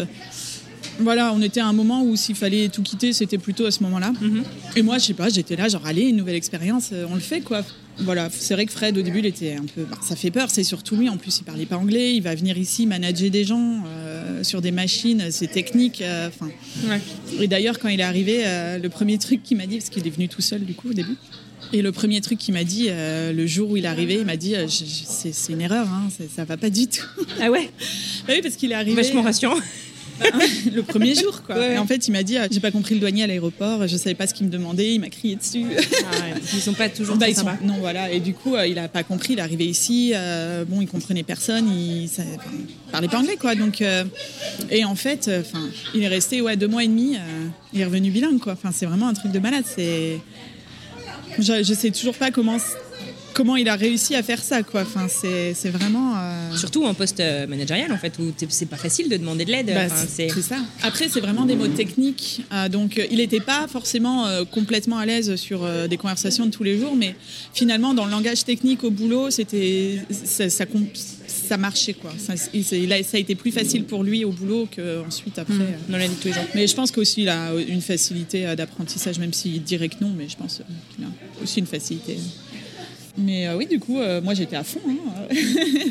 [0.99, 3.71] Euh, voilà, on était à un moment où s'il fallait tout quitter, c'était plutôt à
[3.71, 4.13] ce moment-là.
[4.21, 4.43] Mhm.
[4.77, 7.21] Et moi, je sais pas, j'étais là, genre, allez, une nouvelle expérience, euh, on le
[7.21, 7.65] fait, quoi.
[7.99, 9.85] Voilà, c'est vrai que Fred, au début, il était un peu.
[9.91, 11.09] bah, ça fait peur, c'est surtout lui.
[11.09, 12.15] En plus, il parlait pas anglais.
[12.15, 16.03] Il va venir ici manager des gens euh, sur des machines, c'est technique.
[16.03, 16.51] euh, Enfin,
[16.89, 17.01] Ouais.
[17.41, 20.07] et d'ailleurs, quand il est arrivé, euh, le premier truc qu'il m'a dit, parce qu'il
[20.07, 21.17] est venu tout seul du coup au début,
[21.73, 24.27] et le premier truc qu'il m'a dit euh, le jour où il est arrivé, il
[24.27, 27.03] m'a dit euh, c'est c'est une erreur, hein, ça, ça va pas du tout.
[27.41, 27.71] ah ouais?
[28.29, 29.57] Bah oui, parce qu'il est arrivé vachement rassurant
[30.75, 31.57] le premier jour, quoi.
[31.57, 31.75] Ouais.
[31.75, 33.97] Et en fait, il m'a dit euh, j'ai pas compris le douanier à l'aéroport, je
[33.97, 35.65] savais pas ce qu'il me demandait, il m'a crié dessus.
[36.55, 38.11] ils sont pas toujours Bah, ils sont- Non, voilà.
[38.11, 39.35] Et du coup, euh, il a pas compris.
[39.35, 40.13] Il est arrivé ici.
[40.15, 41.69] euh, bon, il comprenait personne.
[41.71, 43.55] Il, ça- enfin, il parlait pas anglais, quoi.
[43.55, 44.05] Donc, euh,
[44.71, 47.17] et en fait, euh, enfin, il est resté ouais deux mois et demi.
[47.73, 48.53] il est revenu bilingue, quoi.
[48.55, 49.65] Enfin, c'est vraiment un truc de malade.
[49.67, 50.19] C'est,
[51.39, 52.59] je, je sais toujours pas comment
[53.37, 54.81] comment il a réussi à faire ça, quoi.
[54.83, 56.15] Enfin, c'est vraiment.
[56.17, 59.51] euh, surtout en poste euh, managérial en fait où c'est pas facile de demander de
[59.51, 60.57] l'aide bah, Enfin, c'est ça.
[60.83, 62.43] Après, c'est vraiment des mots techniques.
[62.53, 66.63] euh, donc, il n'était pas forcément euh, complètement à l'aise sur des conversations de tous
[66.65, 67.15] les jours, mais
[67.53, 72.13] finalement, dans le langage technique au boulot, c'était ça, ça, marchait quoi.
[72.19, 75.39] Ça, il s'est- il a- ça a été plus facile pour lui au boulot qu'ensuite
[75.39, 75.55] après.
[75.55, 75.79] euh.
[75.91, 78.55] dans la vie de tous les jours Mais je pense qu'aussi il a une facilité
[78.57, 80.63] d'apprentissage, même s'il dirait que non, mais je pense
[80.95, 81.09] qu'il a
[81.43, 82.17] aussi une facilité.
[83.19, 84.81] Mais euh, oui, du coup, euh, moi j'étais à fond.
[84.89, 85.35] hein.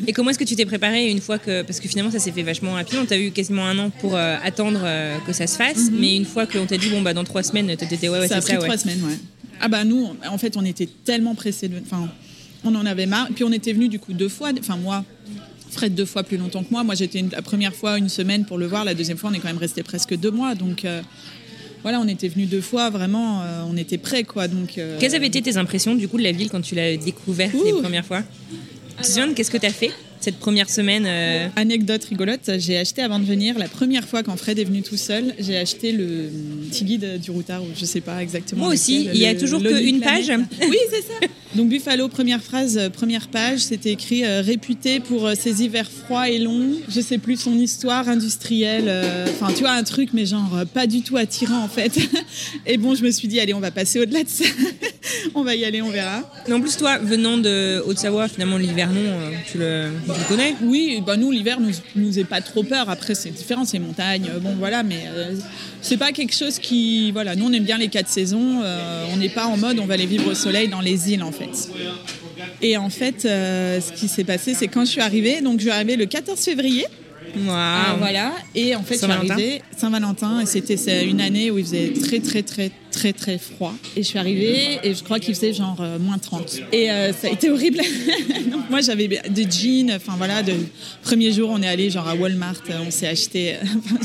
[0.08, 1.62] Et comment est-ce que tu t'es préparé une fois que.
[1.64, 3.06] Parce que finalement, ça s'est fait vachement rapidement.
[3.06, 4.80] Tu as eu quasiment un an pour euh, attendre
[5.26, 5.90] que ça se fasse.
[5.92, 8.38] Mais une fois qu'on t'a dit, bon, bah, dans trois semaines, t'étais, ouais, ouais, ça
[8.38, 8.66] a pris ça, ouais.
[8.66, 9.18] trois semaines, ouais.
[9.60, 11.68] Ah bah nous, on- en fait, on était tellement pressés.
[11.70, 11.80] De...
[11.82, 12.10] Enfin,
[12.64, 13.28] on en avait marre.
[13.34, 14.52] Puis on était venus du coup deux fois.
[14.60, 15.04] Enfin moi,
[15.72, 16.84] Fred deux fois plus longtemps que moi.
[16.84, 18.84] Moi j'étais la première fois une semaine pour le voir.
[18.86, 20.56] La deuxième fois, on est quand même resté presque deux mois.
[20.56, 21.02] Donc euh,
[21.86, 22.90] voilà, on était venus deux fois.
[22.90, 24.48] Vraiment, euh, on était prêts quoi.
[24.48, 26.98] Donc euh, Quelles avaient été tes impressions du coup de la ville quand tu l'as
[26.98, 28.24] découverte les premières fois?
[28.98, 29.92] Tu te souviens de qu'est-ce que tu as fait?
[30.20, 34.36] Cette première semaine euh, Anecdote rigolote, j'ai acheté avant de venir, la première fois quand
[34.38, 36.30] Fred est venu tout seul, j'ai acheté le
[36.70, 38.66] petit guide du routard, ou je sais pas exactement.
[38.66, 40.32] Moi aussi, lequel, il y a le toujours qu'une page.
[40.62, 41.28] Oui, c'est ça.
[41.56, 46.30] Donc Buffalo, première phrase, euh, première page, c'était écrit euh, réputé pour ses hivers froids
[46.30, 46.72] et longs.
[46.90, 48.86] Je sais plus son histoire industrielle.
[48.88, 51.98] euh, Enfin, tu vois, un truc, mais genre pas du tout attirant en fait.
[52.66, 54.44] Et bon, je me suis dit, allez, on va passer au-delà de ça.
[55.36, 56.30] on va y aller, on verra.
[56.48, 59.90] Mais en plus, toi, venant de Haute-Savoie, finalement, l'hiver, non, euh, tu, le,
[60.62, 62.90] Oui, bah nous l'hiver nous nous est pas trop peur.
[62.90, 65.36] Après c'est différent, c'est montagne, euh, bon voilà, mais euh,
[65.82, 67.36] c'est pas quelque chose qui voilà.
[67.36, 68.62] Nous on aime bien les quatre saisons.
[68.64, 71.24] euh, on n'est pas en mode on va aller vivre au soleil dans les îles
[71.24, 71.70] en fait.
[72.62, 75.72] Et en fait, ce qui s'est passé, c'est quand je suis arrivée, donc je suis
[75.72, 76.86] arrivée le 14 février.
[77.36, 78.34] Waouh Ah, voilà.
[78.54, 82.20] Et en fait, je suis arrivée Saint-Valentin et c'était une année où il faisait très
[82.20, 83.74] très très très très froid.
[83.96, 86.62] Et je suis arrivée et je crois qu'il faisait genre euh, moins 30.
[86.72, 87.82] Et euh, ça a été horrible.
[88.52, 90.54] Donc moi j'avais des jeans, enfin voilà, de
[91.04, 93.56] premier jour on est allé genre à Walmart, euh, on s'est acheté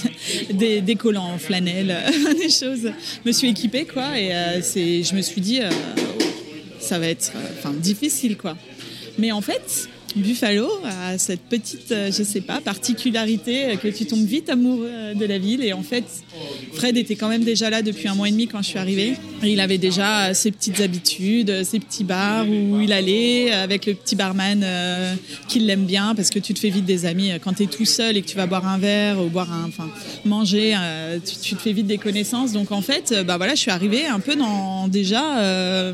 [0.52, 1.96] des, des collants en flanelle,
[2.36, 2.90] des choses.
[3.24, 5.60] Je me suis équipée quoi et euh, c'est je me suis dit
[6.80, 8.56] ça va être enfin difficile quoi.
[9.18, 14.06] Mais en fait, Buffalo a cette petite, euh, je sais pas, particularité euh, que tu
[14.06, 15.62] tombes vite amoureux euh, de la ville.
[15.62, 16.04] Et en fait,
[16.72, 19.14] Fred était quand même déjà là depuis un mois et demi quand je suis arrivée.
[19.42, 24.16] Il avait déjà ses petites habitudes, ses petits bars où il allait avec le petit
[24.16, 24.64] barman
[25.48, 27.86] qui l'aime bien parce que tu te fais vite des amis quand tu es tout
[27.86, 29.88] seul et que tu vas boire un verre ou boire un, enfin,
[30.24, 30.76] manger,
[31.42, 32.52] tu, te fais vite des connaissances.
[32.52, 35.92] Donc en fait, bah voilà, je suis arrivée un peu dans déjà.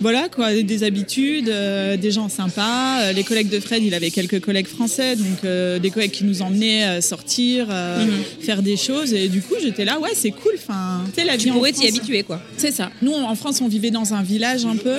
[0.00, 3.00] Voilà quoi, des habitudes, euh, des gens sympas.
[3.02, 6.24] Euh, les collègues de Fred, il avait quelques collègues français, donc euh, des collègues qui
[6.24, 8.06] nous emmenaient sortir, euh,
[8.40, 9.12] faire des choses.
[9.14, 10.52] Et du coup, j'étais là, ouais, c'est cool.
[10.56, 12.40] Enfin, tu sais, la vie Tu en pourrais t'y France- habituer, quoi.
[12.56, 12.90] c'est ça.
[13.02, 14.98] Nous, en France, on vivait dans un village un peu.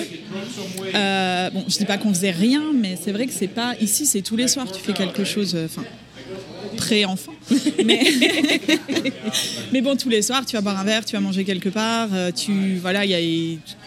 [1.53, 3.75] Bon, je dis pas qu'on faisait rien, mais c'est vrai que c'est pas.
[3.81, 5.55] Ici, c'est tous les soirs, tu fais quelque chose.
[5.65, 5.83] Enfin.
[6.77, 7.33] Pré-enfant.
[7.85, 9.81] Mais...
[9.81, 12.31] bon, tous les soirs, tu vas boire un verre, tu vas manger quelque part, euh,
[12.31, 13.03] tu, voilà,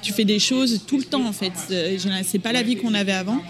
[0.02, 1.52] tu fais des choses tout le temps en fait.
[1.70, 3.40] Euh, C'est pas la vie qu'on avait avant.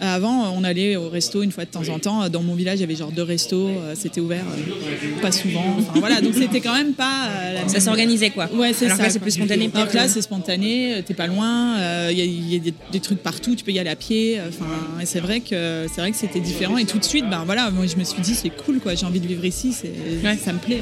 [0.00, 2.28] Euh, Avant, on allait au resto une fois de temps en temps.
[2.28, 5.64] Dans mon village, il y avait genre deux restos, euh, c'était ouvert euh, pas souvent.
[5.78, 8.48] Enfin, voilà, donc c'était quand même pas la Ça s'organisait, quoi.
[8.54, 8.96] Ouais, c'est ça.
[8.96, 9.62] que là, c'est plus spontané.
[9.64, 9.90] Alors peut-être.
[9.92, 11.76] que là, c'est spontané, t'es pas loin,
[12.10, 13.96] il y a, il y a des, des trucs partout, tu peux y aller à
[13.96, 14.40] pied.
[14.48, 14.66] Enfin,
[15.00, 16.76] et c'est vrai que c'est vrai que c'était différent.
[16.78, 18.94] Et tout de suite, ben voilà, moi je me suis dit c'est cool, quoi.
[18.94, 19.92] J'ai envie de vivre ici, c'est,
[20.24, 20.36] Ouais.
[20.36, 20.80] ça me plaît.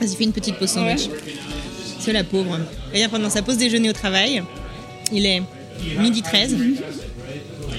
[0.00, 1.08] Vas-y, fais une petite pause sandwich.
[1.98, 2.58] C'est la pauvre.
[2.94, 4.42] Vient pendant sa pause déjeuner au travail.
[5.12, 5.42] Il est
[5.98, 6.56] midi 13.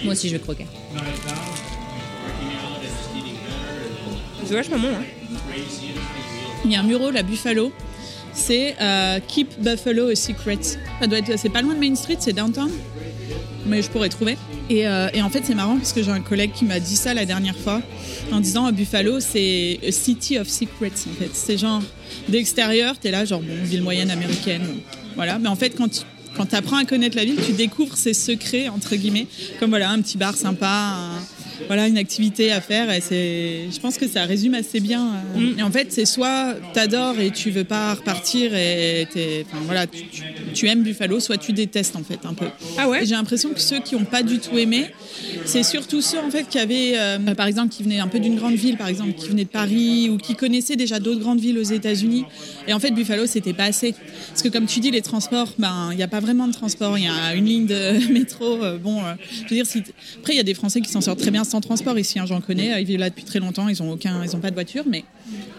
[0.04, 0.66] Moi aussi, je vais croquer.
[4.46, 5.04] C'est vachement bon, hein.
[6.66, 7.72] Il y a un mural à Buffalo.
[8.34, 10.60] C'est euh, Keep Buffalo a Secret.
[10.62, 12.72] Ça doit être, c'est pas loin de Main Street, c'est downtown,
[13.66, 14.38] mais je pourrais trouver.
[14.70, 17.14] Et, euh, en fait, c'est marrant parce que j'ai un collègue qui m'a dit ça
[17.14, 17.82] la dernière fois,
[18.32, 20.92] en disant à Buffalo, c'est a city of secrets.
[21.10, 21.82] En fait, c'est genre
[22.30, 24.66] d'extérieur, t'es là, genre bon, ville moyenne américaine,
[25.16, 25.40] voilà.
[25.40, 26.06] Mais en fait, quand
[26.42, 29.28] quand tu apprends à connaître la ville, tu découvres ses secrets entre guillemets,
[29.60, 30.96] comme voilà un petit bar sympa.
[31.68, 35.08] Voilà une activité à faire et c'est je pense que ça résume assez bien.
[35.38, 39.62] Euh, et en fait c'est soit t'adores et tu veux pas repartir et t'es- enfin
[39.66, 42.48] voilà tu, tu- tu aimes Buffalo soit tu détestes en fait un peu.
[42.78, 44.88] Ah ouais j'ai l'impression que ceux qui ont pas du tout aimé
[45.46, 48.36] c'est surtout ceux en fait qui avaient euh, par exemple qui venaient un peu d'une
[48.36, 51.58] grande ville par exemple qui venaient de Paris ou qui connaissaient déjà d'autres grandes villes
[51.58, 52.26] aux États-Unis.
[52.68, 53.94] Et en fait Buffalo c'était pas assez.
[54.30, 56.98] Parce que comme tu dis les transports ben il n'y a pas vraiment de transport.
[56.98, 59.84] Il y a une ligne de métro euh, bon euh, je veux dire si
[60.20, 62.26] après il y a des Français qui s'en sortent très bien sans transport ici hein,
[62.26, 64.56] j'en connais ils vivent là depuis très longtemps ils ont aucun ils ont pas de
[64.56, 65.04] voiture mais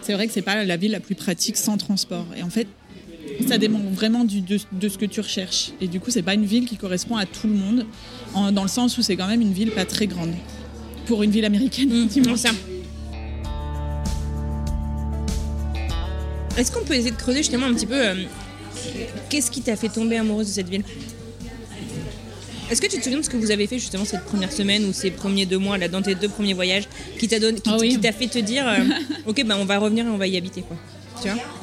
[0.01, 2.67] c'est vrai que c'est pas la ville la plus pratique sans transport et en fait
[3.47, 5.71] ça dépend vraiment du- de, de ce que tu recherches.
[5.81, 7.85] Et du coup, c'est pas une ville qui correspond à tout le monde,
[8.35, 10.33] en- dans le sens où c'est quand même une ville pas très grande.
[11.07, 11.89] Pour une ville américaine.
[12.27, 12.49] Non, ça.
[16.57, 18.15] Est-ce qu'on peut essayer de creuser justement un petit peu euh,
[19.29, 20.83] qu'est-ce qui t'a fait tomber amoureuse de cette ville?
[22.71, 24.85] Est-ce que tu te souviens de ce que vous avez fait justement cette première semaine
[24.85, 26.85] ou ces premiers deux mois là dans tes deux premiers voyages
[27.19, 27.89] qui t'a donné, qui, Ah oui.
[27.89, 28.77] qui t'a fait te dire euh,
[29.27, 30.77] ok bah on va revenir et on va y habiter quoi?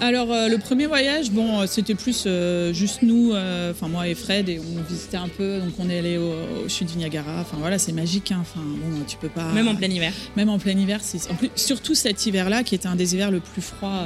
[0.01, 3.33] Alors, euh, le premier voyage, bon, euh, c'était plus euh, juste nous,
[3.70, 5.59] enfin moi et Fred, et on visitait un peu.
[5.61, 6.33] Donc, on est allé au,
[6.64, 7.40] au chute du Niagara.
[7.40, 8.33] Enfin, voilà, c'est magique.
[8.33, 8.38] hein.
[8.40, 9.53] Enfin, bon, tu peux pas.
[9.53, 10.12] Même en plein hiver.
[10.37, 13.31] Même en plein hiver, c'est en plus surtout cet hiver-là qui était un des hivers
[13.31, 14.05] le plus froid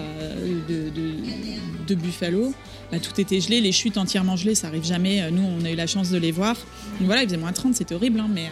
[0.69, 1.15] de, de-
[1.87, 2.53] de Buffalo.
[2.93, 5.31] Bah, tout était gelé, les chutes entièrement gelées, ça arrive jamais.
[5.31, 6.55] Nous, on a eu la chance de les voir.
[6.99, 8.47] Donc voilà, il faisait moins 30, c'était horrible, hein, mais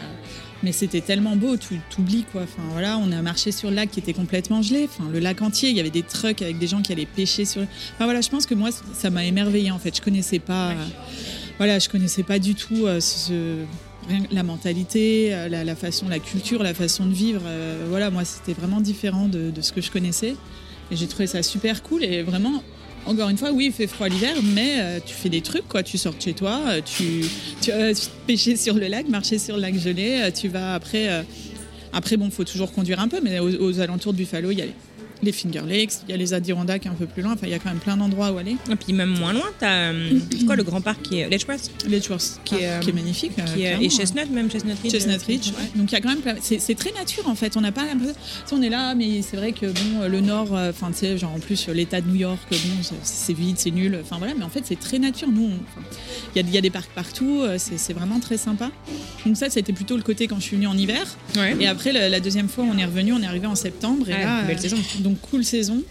[0.63, 2.43] mais c'était tellement beau, tu t'oublies quoi.
[2.43, 4.85] Enfin voilà, on a marché sur le lac qui était complètement gelé.
[4.89, 7.45] Enfin le lac entier, il y avait des trucks avec des gens qui allaient pêcher
[7.45, 7.63] sur.
[7.63, 9.97] Enfin voilà, je pense que moi ça m'a émerveillé en fait.
[9.97, 10.71] Je connaissais pas.
[10.71, 10.75] euh,
[11.59, 13.65] voilà, je connaissais pas du tout euh, ce-
[14.33, 17.43] la mentalité, euh, la, la façon, la culture, la façon de vivre.
[17.45, 20.35] euh, voilà, moi, c'était vraiment différent de, de ce que je connaissais.
[20.91, 22.03] Et j'ai trouvé ça super cool.
[22.03, 22.63] Et vraiment,
[23.07, 25.83] encore une fois, oui, il fait froid l'hiver, mais euh, tu fais des trucs, quoi.
[25.83, 27.25] Tu sors chez toi, euh, tu,
[27.61, 27.93] tu vas
[28.27, 30.21] pêcher sur le lac, marcher sur le lac gelé.
[30.23, 31.09] euh, tu vas après.
[31.09, 31.23] euh,
[31.93, 34.65] après, bon, faut toujours conduire un peu, mais aux, alentours de Buffalo, y a
[35.23, 37.33] les, Finger Lakes, il y a les Adirondacks un peu plus loin.
[37.33, 38.57] Enfin, il y a quand même plein d'endroits où aller.
[38.71, 41.71] Et puis même moins loin, t'as euh, c'est quoi le grand parc qui est Letchworth
[41.89, 43.33] Letchworth, Qui est, qui est magnifique.
[43.39, 43.89] euh, qui est, et.
[43.91, 44.93] Chestnut même Chestnut Ridge.
[44.93, 45.71] Chestnut euh, Ridge, ouais.
[45.79, 47.85] donc il y a quand même plein- c'est très nature en fait on n'a pas
[47.85, 48.15] l'impression
[48.53, 51.39] on est là mais c'est vrai que bon le nord enfin tu sais genre en
[51.39, 52.59] plus l'état de New York bon
[53.03, 55.51] c'est- vide c'est nul enfin voilà mais en fait c'est très nature nous
[56.35, 58.71] il y, a, il y a des parcs partout c'est vraiment très sympa
[59.27, 61.05] donc ça c'était plutôt le côté quand je suis venue en hiver
[61.37, 61.57] Ouais.
[61.61, 64.13] et après la, la deuxième fois on est revenu on est arrivé en septembre et
[64.15, 64.77] Ah, là belle saison.
[65.01, 65.83] donc cool saison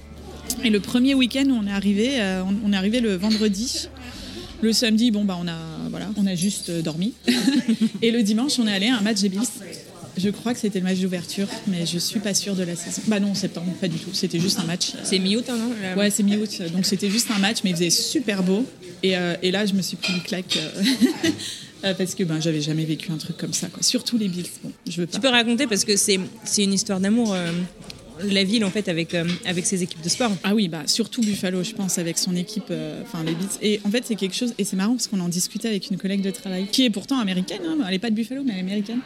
[0.64, 3.88] et le premier week-end où on est arrivé euh, on, est arrivé le vendredi
[4.62, 5.58] le samedi, bon bah on a
[5.90, 7.14] voilà, on a juste euh, dormi.
[8.02, 9.42] et le dimanche, on est allé à un match des Bills.
[10.18, 13.02] Je crois que c'était le match d'ouverture, mais je suis pas sûre de la saison.
[13.08, 14.10] Bah non, septembre, pas du tout.
[14.14, 14.92] C'était juste un match.
[15.04, 17.90] C'est mi-août, hein, non Ouais, c'est mi-août, donc c'était juste un match, mais il faisait
[17.90, 18.66] super beau.
[19.04, 20.58] Et, euh, et là, je me suis pris une claque.
[21.84, 23.82] Euh, parce que ben, j'avais jamais vécu un truc comme ça, quoi.
[23.82, 24.50] Surtout les Bills.
[24.64, 25.14] Bon, je veux pas.
[25.16, 27.34] Tu peux raconter parce que c'est c'est une histoire d'amour.
[27.34, 27.52] euh,
[28.30, 30.32] la ville en fait avec euh, avec ses équipes de sport.
[30.44, 33.48] Ah oui, bah surtout Buffalo, je pense, avec son équipe, euh, enfin les Bills.
[33.62, 35.98] Et en fait, c'est quelque chose, et c'est marrant parce qu'on en discutait avec une
[35.98, 37.62] collègue de travail qui est pourtant américaine.
[37.66, 39.00] hein, elle est pas de Buffalo, mais elle est américaine.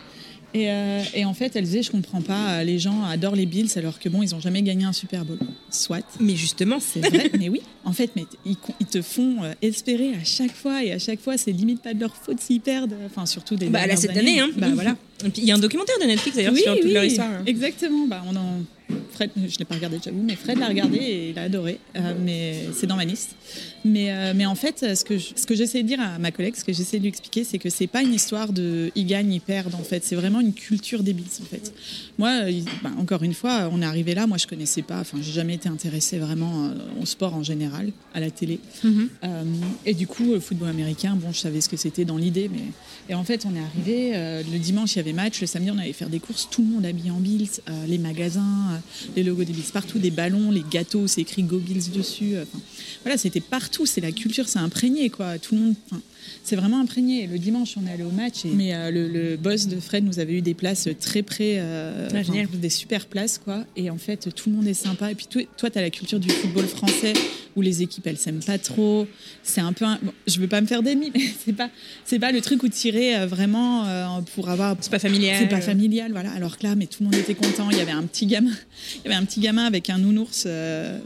[0.54, 3.67] Et, euh, et en fait, elle disait, je comprends pas, les gens adorent les Bills
[3.75, 5.38] alors que bon, ils ont jamais gagné un Super Bowl.
[5.69, 6.06] Soit.
[6.21, 7.60] Mais justement, C'est vrai, mais oui.
[7.84, 11.38] En fait, mais ils, ils te font espérer à chaque fois et à chaque fois,
[11.38, 12.95] c'est limite pas de leur faute s'ils perdent.
[13.06, 14.49] Enfin, surtout des Bah, là, cette année, hein.
[14.56, 14.95] Bah voilà.
[15.36, 17.30] Il y a un documentaire de Netflix d'ailleurs Oui, sur toute oui, leur histoire.
[17.30, 17.43] hein.
[17.45, 18.08] Exactement.
[18.08, 18.60] Bah, on en...
[19.15, 21.80] Fred, je l'ai pas regardé, j'avoue, mais Fred l'a regardé et il a adoré.
[21.95, 23.36] Euh, mais c'est dans ma liste.
[23.84, 26.32] Mais, euh, mais en fait, ce que, je- ce que j'essaie de dire à ma
[26.32, 29.06] collègue, ce que j'essaie de lui expliquer, c'est que c'est pas une histoire de ils
[29.06, 29.75] gagnent, ils perdent.
[29.75, 31.25] En fait, c'est vraiment une culture des Bills.
[31.41, 31.73] En fait,
[32.17, 34.28] moi, il- bah, encore une fois, on est arrivé là.
[34.28, 34.99] Moi, je connaissais pas.
[34.99, 38.60] Enfin, j'ai jamais été intéressée vraiment euh, au sport en général, à la télé.
[38.84, 39.10] Mhm.
[39.23, 39.43] Euh,
[39.86, 42.63] et du coup, le football américain, bon, je savais ce que c'était dans l'idée, mais
[43.10, 45.78] et en fait, on est arrivé le dimanche, il y avait match, le samedi, on
[45.78, 47.49] allait faire des courses, tout le monde habillé en Bills,
[47.88, 48.82] les magasins,
[49.15, 52.36] les logos des Bills partout, des ballons, les gâteaux, c'est écrit Go Bills dessus.
[52.36, 52.46] euh,
[53.04, 55.38] voilà, c'était partout, c'est la culture, c'est imprégné, quoi.
[55.39, 55.76] Tout le monde.
[56.44, 57.24] C'est vraiment imprégné.
[57.24, 58.46] Et le dimanche, on est allé au match.
[58.46, 61.56] et- mais euh, le, le boss de Fred nous avait eu des places très près,
[61.58, 62.48] euh, Ah, génial.
[62.54, 63.66] des super places, quoi.
[63.76, 65.12] Et en fait, tout le monde est sympa.
[65.12, 67.14] Et puis toi, tu as la culture du football français
[67.56, 69.08] où les équipes, elles s'aiment pas trop.
[69.44, 69.86] C'est un peu.
[69.86, 69.98] Un...
[70.02, 71.70] Bon, je veux pas me faire d'ennemis, mais c'est pas,
[72.04, 74.76] c'est pas le truc où tirer euh, vraiment euh, pour avoir.
[74.82, 75.38] C'est pas familial.
[75.40, 76.32] C'est pas familial, voilà.
[76.32, 77.70] Alors que là, mais tout le monde était content.
[77.72, 80.48] Il y avait un petit gamin, il y avait un petit gamin avec un nounours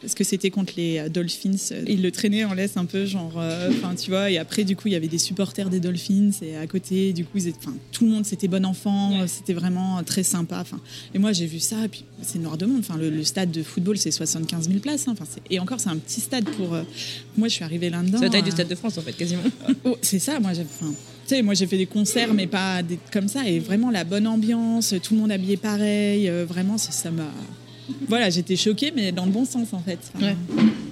[0.01, 1.55] parce que c'était contre les Dolphins.
[1.87, 3.33] Il le traînait en laisse un peu, genre,
[3.69, 4.31] enfin, tu vois.
[4.31, 7.25] Et après, du coup, il y avait des supporters des Dolphins et à côté, du
[7.25, 9.19] coup, ils étaient- enfin, tout le monde, c'était bon enfant.
[9.19, 9.27] Ouais.
[9.27, 10.63] C'était vraiment très sympa.
[11.13, 11.85] Et moi, j'ai vu ça.
[11.85, 12.79] Et puis, c'est noir de monde.
[12.79, 15.07] Enfin, le, le stade de football, c'est 75 000 places.
[15.07, 15.15] hein.
[15.29, 16.73] C'est- et encore, c'est un petit stade pour.
[16.73, 16.83] euh,
[17.37, 18.17] moi, je suis arrivée là-dedans.
[18.19, 19.41] C'est la taille du euh, Stade de France en fait quasiment.
[19.85, 20.65] Oh, c'est ça, moi j'ai.
[21.43, 23.47] Moi j'ai fait des concerts, mais pas des, comme ça.
[23.47, 26.27] Et vraiment la bonne ambiance, tout le monde habillé pareil.
[26.27, 27.31] euh, vraiment, ça ça m'a.
[28.07, 29.99] Voilà, j'étais choquée, mais dans le bon sens en fait.
[30.15, 30.35] Enfin, Ouais.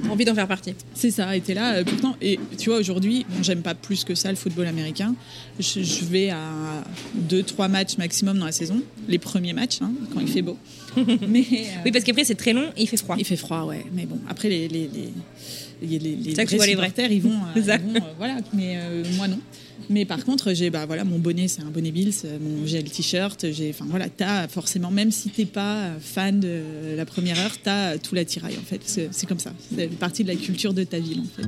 [0.10, 0.74] Envie d'en faire partie.
[0.94, 1.74] C'est ça, était là.
[1.76, 5.14] euh, pourtant, et tu vois, aujourd'hui, bon, j'aime pas plus que ça le football américain.
[5.60, 6.40] Je, je vais à
[7.14, 8.82] deux, trois matchs maximum dans la saison.
[9.10, 10.58] Les premiers matchs, hein, quand il fait beau.
[10.98, 11.40] mais.
[11.52, 13.16] euh, Oui, parce qu'après c'est très long et il fait froid.
[13.20, 13.86] il fait froid, ouais.
[13.94, 15.10] Mais bon, après, les, les, les,
[15.82, 16.92] les, les- les vrais vois les vrais.
[17.12, 17.32] ils vont.
[17.32, 19.40] euh, ils vont, euh, voilà, mais euh, moi, non.
[19.90, 22.14] Mais par contre, j'ai bah, voilà, mon bonnet, c'est un bonnet Bills.
[22.26, 23.46] euh, Mon, j'ai le t-shirt.
[23.52, 26.62] J'ai, enfin, voilà, t'as forcément, même si t'es pas fan de
[26.96, 28.82] la première heure, t'as tout l'attirail, en fait.
[28.86, 29.54] C'est, comme ça.
[29.76, 31.48] C'est partie de la culture de ta ville, en fait.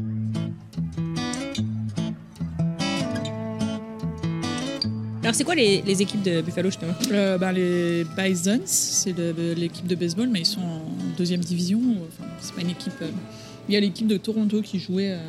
[5.21, 6.93] Alors c'est quoi les, les équipes de Buffalo justement?
[7.11, 9.13] Euh, ben, les Bisons, c'est
[9.55, 10.81] l'équipe de baseball, mais ils sont en
[11.17, 11.79] deuxième division.
[12.07, 12.93] Enfin, c'est pas une équipe.
[13.03, 13.11] euh,
[13.67, 15.19] Il y a l'équipe de Toronto qui jouait, euh,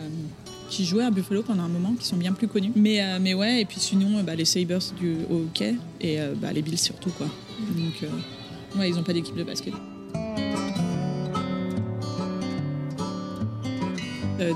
[0.70, 2.72] qui jouait à Buffalo pendant un moment, qui sont bien plus connus.
[2.76, 6.20] Mais, euh, mais ouais, et puis sinon, euh, bah, les Sabres du au hockey et
[6.20, 7.10] euh, bah, les Bills surtout.
[7.10, 7.26] Quoi.
[7.26, 9.74] Donc, euh, ouais, ils n'ont pas d'équipe de basket.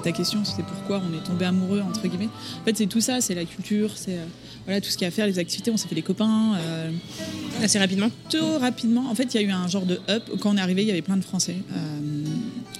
[0.02, 2.30] Ta question, c'était pourquoi on est tombé amoureux, entre guillemets.
[2.60, 4.18] En fait, c'est tout ça, c'est la culture, c'est
[4.64, 5.70] voilà, tout ce qu'il y a à faire, les activités.
[5.70, 6.58] On s'est fait des copains.
[7.62, 8.08] Assez rapidement.
[8.08, 9.10] plutôt rapidement.
[9.10, 10.22] En fait, il y a eu un genre de up.
[10.40, 11.56] Quand on est arrivé, il y avait plein de Français.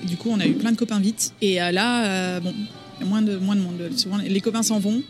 [0.02, 1.34] Du coup, on a eu plein de copains vite.
[1.42, 2.54] Et là, bon,
[3.04, 3.80] moins de, moins de monde.
[3.96, 5.02] Souvent, les copains s'en vont.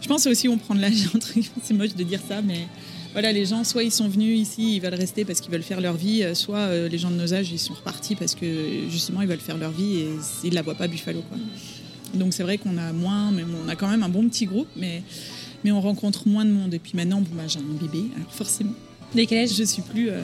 [0.00, 1.08] Je pense aussi on prend de l'âge.
[1.62, 2.66] C'est moche de dire ça, mais
[3.12, 5.80] voilà, les gens, soit ils sont venus ici, ils veulent rester parce qu'ils veulent faire
[5.80, 8.46] leur vie, euh, soit euh, les gens de nos âges, ils sont repartis parce que
[8.90, 10.08] justement, ils veulent faire leur vie et
[10.44, 11.22] ils la voient pas Buffalo.
[11.28, 11.38] Quoi.
[12.14, 14.68] Donc c'est vrai qu'on a moins, mais on a quand même un bon petit groupe,
[14.76, 15.02] mais,
[15.64, 16.74] mais on rencontre moins de monde.
[16.74, 18.74] Et puis maintenant, bon, bah, j'ai un bébé, alors forcément.
[19.14, 19.54] Dès quel âge?
[19.56, 20.10] Je suis plus.
[20.10, 20.20] euh,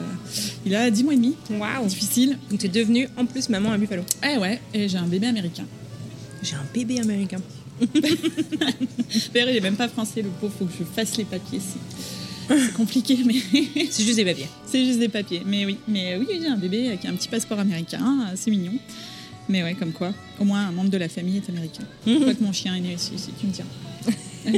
[0.65, 1.35] il a 10 mois et demi.
[1.49, 2.37] Waouh Difficile.
[2.51, 4.03] Donc tu es devenue en plus maman à Buffalo.
[4.23, 5.65] Eh ouais, et j'ai un bébé américain.
[6.43, 7.39] J'ai un bébé américain.
[9.33, 11.59] D'ailleurs, il est même pas français, le pauvre, faut que je fasse les papiers.
[11.59, 11.79] C'est
[12.47, 13.35] c'est compliqué, mais
[13.89, 14.47] C'est juste des papiers.
[14.65, 15.43] c'est juste des papiers.
[15.45, 18.73] Mais oui, mais oui, j'ai un bébé avec un petit passeport américain, c'est mignon.
[19.49, 21.83] Mais ouais, comme quoi, au moins un membre de la famille est américain.
[22.05, 23.67] Pas que mon chien est né ici, si tu me diras.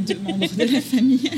[0.02, 1.30] Deux membres de la famille.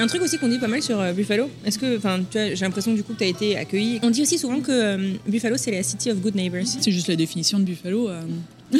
[0.00, 2.54] Un truc aussi qu'on dit pas mal sur euh, Buffalo, est-ce que, enfin, tu vois,
[2.54, 4.00] j'ai l'impression du coup que tu as été accueilli.
[4.02, 6.62] On dit aussi souvent que euh, Buffalo c'est la city of good neighbors.
[6.64, 8.08] C'est juste la définition de Buffalo.
[8.08, 8.22] euh,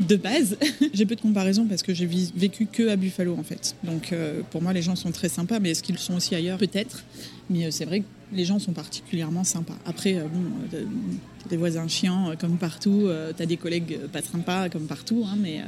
[0.00, 0.56] de base,
[0.94, 3.74] j'ai peu de comparaison parce que j'ai vécu que à Buffalo en fait.
[3.84, 6.58] Donc euh, pour moi, les gens sont très sympas, mais est-ce qu'ils sont aussi ailleurs?
[6.58, 7.04] Peut-être.
[7.50, 9.76] Mais euh, c'est vrai que les gens sont particulièrement sympas.
[9.86, 14.86] Après, euh, bon, t'as des voisins chiants comme partout, t'as des collègues pas sympas comme
[14.86, 15.62] partout, hein, mais.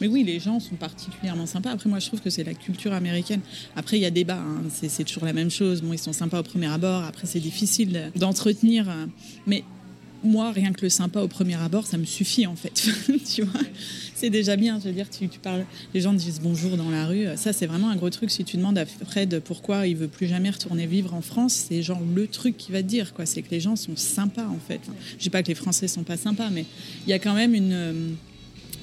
[0.00, 1.70] mais oui, les gens sont particulièrement sympas.
[1.72, 3.40] Après, moi, je trouve que c'est la culture américaine.
[3.74, 4.38] Après, il y a débat.
[4.38, 4.62] hein.
[4.70, 5.82] C'est, toujours la même chose.
[5.82, 7.02] Bon, ils sont sympas au premier abord.
[7.02, 8.86] Après, c'est difficile de- d'entretenir.
[9.48, 9.64] Mais
[10.26, 12.88] moi, rien que le sympa au premier abord, ça me suffit en fait.
[13.34, 13.60] tu vois,
[14.14, 14.78] c'est déjà bien.
[14.80, 17.26] Je veux dire, tu, tu, parles, les gens disent bonjour dans la rue.
[17.36, 18.30] Ça, c'est vraiment un gros truc.
[18.30, 21.82] Si tu demandes à Fred pourquoi il veut plus jamais retourner vivre en France, c'est
[21.82, 23.14] genre le truc qu'il va te dire.
[23.14, 24.80] Quoi, c'est que les gens sont sympas en fait.
[24.82, 26.64] Enfin, je dis pas que les Français sont pas sympas, mais
[27.06, 27.92] il y a quand même une euh,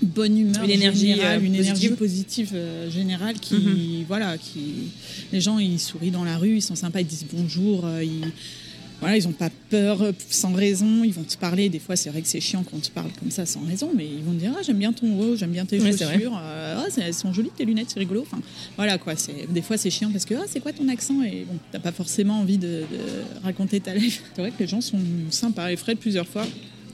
[0.01, 1.65] bonne humeur, une énergie, générale, euh, une positive.
[1.65, 4.05] énergie positive euh, générale qui, Mhm.
[4.07, 4.61] voilà, qui,
[5.31, 8.31] les gens ils sourient dans la rue, ils sont sympas, ils disent bonjour, ils,
[9.03, 11.69] voilà, ils ont pas peur euh, sans raison, ils vont te parler.
[11.69, 13.91] Des fois, c'est vrai que c'est chiant quand on te parle comme ça sans raison,
[13.95, 15.91] mais ils vont te dire ah j'aime bien ton haut, j'aime bien tes vrai.
[15.91, 18.21] chaussures, euh, ah, elles sont jolies tes lunettes, c'est rigolo.
[18.21, 18.41] Enfin,
[18.77, 19.13] voilà quoi.
[19.49, 21.21] Des fois c'est chiant parce que ah c'est quoi ton accent?
[21.23, 24.23] Et bon t'as pas forcément envie de, de raconter ta life.
[24.35, 25.71] C'est vrai que les gens sont sympas.
[25.71, 26.45] Et Fred plusieurs fois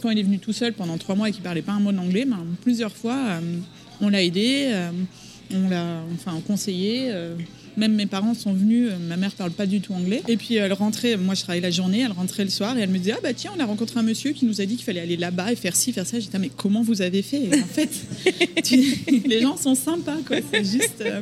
[0.02, 1.92] quand il est venu tout seul pendant trois mois et qu'il parlait pas un mot
[1.92, 3.40] d'anglais, ben, plusieurs fois, euh,
[4.02, 4.92] on l'a aidé, euh,
[5.54, 7.12] on l'a enfin conseillé.
[7.78, 10.22] Même mes parents sont venus, euh, ma mère parle pas du tout anglais.
[10.28, 12.90] Et puis elle rentrait, moi je travaillais la journée, elle rentrait le soir et elle
[12.90, 14.86] me disait Ah bah tiens, on a rencontré un monsieur qui nous a dit qu'il
[14.86, 16.20] fallait aller là-bas et faire ci, faire ça.
[16.20, 17.42] J'étais Ah, mais comment vous avez fait?
[17.44, 17.90] Et En fait,
[18.64, 18.96] tu-
[19.28, 21.02] les gens sont sympas quoi, c'est juste.
[21.02, 21.22] euh,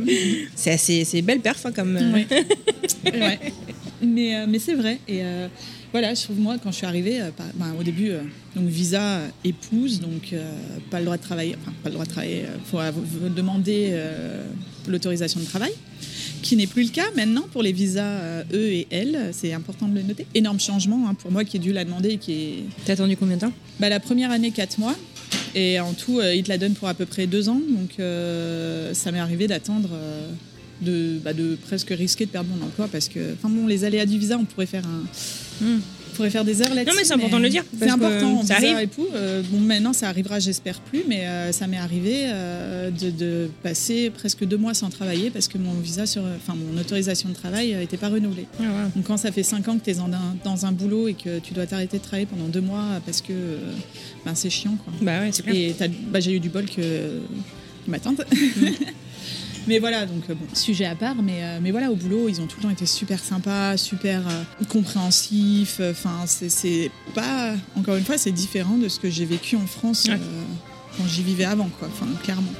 [0.55, 1.95] C'est assez, c'est belle perf hein, comme.
[1.97, 2.27] euh, Ouais.
[3.05, 3.39] Ouais.
[4.01, 4.99] Mais, euh, mais c'est vrai.
[5.07, 5.47] Et euh,
[5.91, 7.19] voilà, je trouve, moi, quand je suis arrivée,
[7.55, 8.11] ben, au début,
[8.55, 10.33] donc visa épouse, donc
[10.91, 12.79] pas le droit de travailler, enfin, pas le droit de travailler, il faut
[13.29, 13.97] demander
[14.87, 15.71] l'autorisation de travail,
[16.41, 19.95] qui n'est plus le cas maintenant pour les visas E et L, c'est important de
[19.95, 20.25] le noter.
[20.35, 23.17] Énorme changement hein, pour moi qui ai dû la demander et qui est T'as attendu
[23.17, 23.53] combien de temps?
[23.79, 24.95] Bah, la première année, 4 mois.
[25.55, 27.61] Et en tout, euh, il te la donne pour à peu près 2 ans.
[27.69, 30.29] Donc, euh, ça m'est arrivé d'attendre, euh,
[30.81, 34.05] de, bah, de presque risquer de perdre mon emploi parce que, enfin bon, les aléas
[34.05, 35.65] du visa, on pourrait faire un.
[35.65, 35.79] Hmm.
[36.15, 36.89] Pourrait faire des heures là-dessus.
[36.89, 38.89] Non, mais c'est important de le dire, C'est important, ça arrive.
[39.13, 43.49] Euh, bon, maintenant, ça arrivera, j'espère plus, mais euh, ça m'est arrivé euh, de, de
[43.63, 47.33] passer presque deux mois sans travailler parce que mon visa, sur, enfin, mon autorisation de
[47.33, 48.47] travail n'était pas renouvelée.
[48.59, 48.67] Ah, ouais.
[48.95, 51.13] Donc quand ça fait 5 ans que tu es dans un, dans un boulot et
[51.13, 53.33] que tu dois t'arrêter de travailler pendant deux mois parce que
[54.25, 54.77] ben, c'est chiant.
[54.83, 54.93] Quoi.
[55.01, 55.55] Bah ouais, c'est clair.
[55.55, 55.75] Et
[56.09, 57.21] bah, j'ai eu du bol que
[57.87, 58.21] que ma tante.
[59.67, 61.15] mais voilà, donc euh, bon, sujet à part.
[61.21, 64.27] Mais, euh, mais voilà, au boulot, ils ont tout le temps été super sympas, super
[64.27, 65.79] euh, compréhensifs.
[65.91, 67.53] Enfin, c'est- c'est pas.
[67.75, 70.13] Encore une fois, c'est différent de ce que j'ai vécu en France Ouais.
[70.15, 70.43] euh,
[70.97, 71.89] quand j'y vivais avant, quoi.
[71.91, 72.53] Enfin, clairement.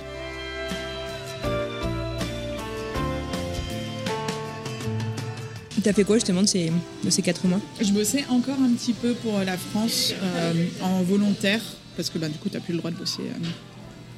[5.84, 6.70] T'as fait quoi justement de ces,
[7.04, 7.62] de ces 4 mois?
[7.80, 11.62] Je bossais encore un petit peu pour la France euh, en volontaire,
[11.96, 13.48] parce que bah, du coup, tu n'as plus le droit de bosser euh,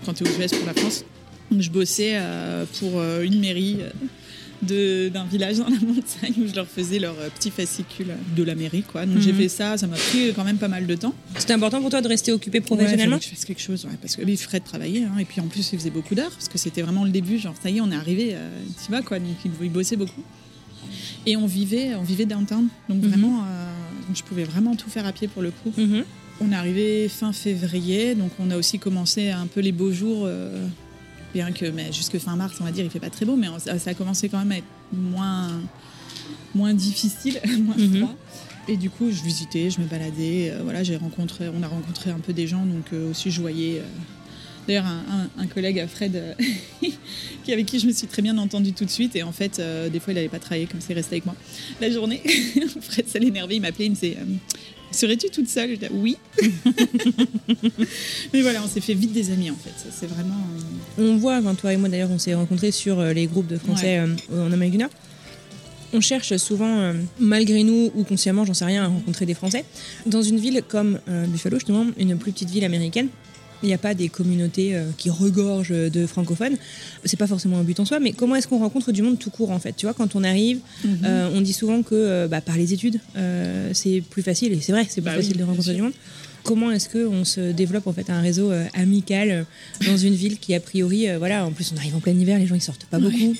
[0.04, 1.04] quand tu es aux US pour la France.
[1.57, 3.89] Je bossais euh, pour euh, une mairie euh,
[4.62, 8.55] de- d'un village dans la montagne où je leur faisais leur petit fascicule de la
[8.55, 8.83] mairie.
[8.83, 9.05] Quoi.
[9.05, 9.38] Donc j'ai Mhm.
[9.39, 11.13] fait ça, ça m'a pris quand même pas mal de temps.
[11.38, 13.85] C'était important pour toi de rester occupé Ouais, professionnellement fallait que je fasse quelque chose,
[13.85, 16.31] ouais, parce que lui, Fred travaillait, hein, et puis en plus, il faisait beaucoup d'heures,
[16.31, 18.49] parce que c'était vraiment le début, genre, ça y est, on est arrivé, euh,
[18.85, 20.23] tu vas, quoi, donc il, il bossait beaucoup.
[21.25, 23.09] Et on vivait, on vivait downtown, donc Mhm.
[23.09, 23.71] vraiment, euh,
[24.07, 25.71] donc je pouvais vraiment tout faire à pied pour le coup.
[25.77, 26.03] Mhm.
[26.41, 30.23] On est arrivé fin février, donc on a aussi commencé un peu les beaux jours,
[30.25, 30.65] euh,
[31.34, 33.48] bien que mais jusque fin mars, on va dire, il fait pas très beau, mais
[33.50, 35.50] on- ça, a commencé quand même à être moins,
[36.56, 37.98] moins difficile, moins Mhm.
[37.98, 38.15] froid.
[38.68, 42.12] Et du coup, je visitais, je me baladais, euh, voilà, j'ai rencontré, on a rencontré
[42.12, 43.80] un peu des gens, donc euh, aussi je voyais.
[43.80, 43.84] euh,
[44.68, 45.04] D'ailleurs, un,
[45.38, 46.36] un- un collègue, Fred,
[47.44, 49.15] qui, avec qui je me suis très bien entendue tout de suite.
[49.15, 49.60] Et en fait,
[49.92, 51.36] des fois, il n'allait pas travailler, comme c'est resté avec moi
[51.82, 52.22] la journée.
[52.82, 54.18] Fred, ça l'énervait, il m'appelait, il me disait
[54.91, 55.78] Serais-tu toute seule?
[55.91, 56.17] Oui.
[58.34, 59.71] Mais voilà, on s'est fait vite des amis, en fait.
[59.91, 60.36] C'est vraiment.
[60.99, 63.47] euh, On voit, enfin, toi et moi d'ailleurs, on s'est rencontrés sur euh, les groupes
[63.47, 64.08] de Français euh,
[64.47, 64.89] en Amérique du Nord.
[65.93, 69.65] On cherche souvent, euh, malgré nous ou consciemment, j'en sais rien, à rencontrer des Français.
[70.06, 73.08] Dans une ville comme euh, Buffalo, justement, une plus petite ville américaine,
[73.63, 76.56] il n'y a pas des communautés euh, qui regorgent de francophones.
[77.06, 79.30] C'est pas forcément un but en soi, mais comment est-ce qu'on rencontre du monde tout
[79.30, 79.74] court en fait?
[79.76, 80.60] Tu vois, quand on arrive,
[81.04, 83.00] euh, on dit souvent que euh, bah, par les études,
[83.74, 85.93] c'est plus facile, et c'est vrai, c'est plus Bah oui, facile de rencontrer du monde.
[86.43, 89.45] Comment est-ce qu'on se développe en fait un réseau amical
[89.86, 92.48] dans une ville qui a priori, voilà, en plus on arrive en plein hiver, les
[92.48, 93.36] gens ils sortent pas beaucoup.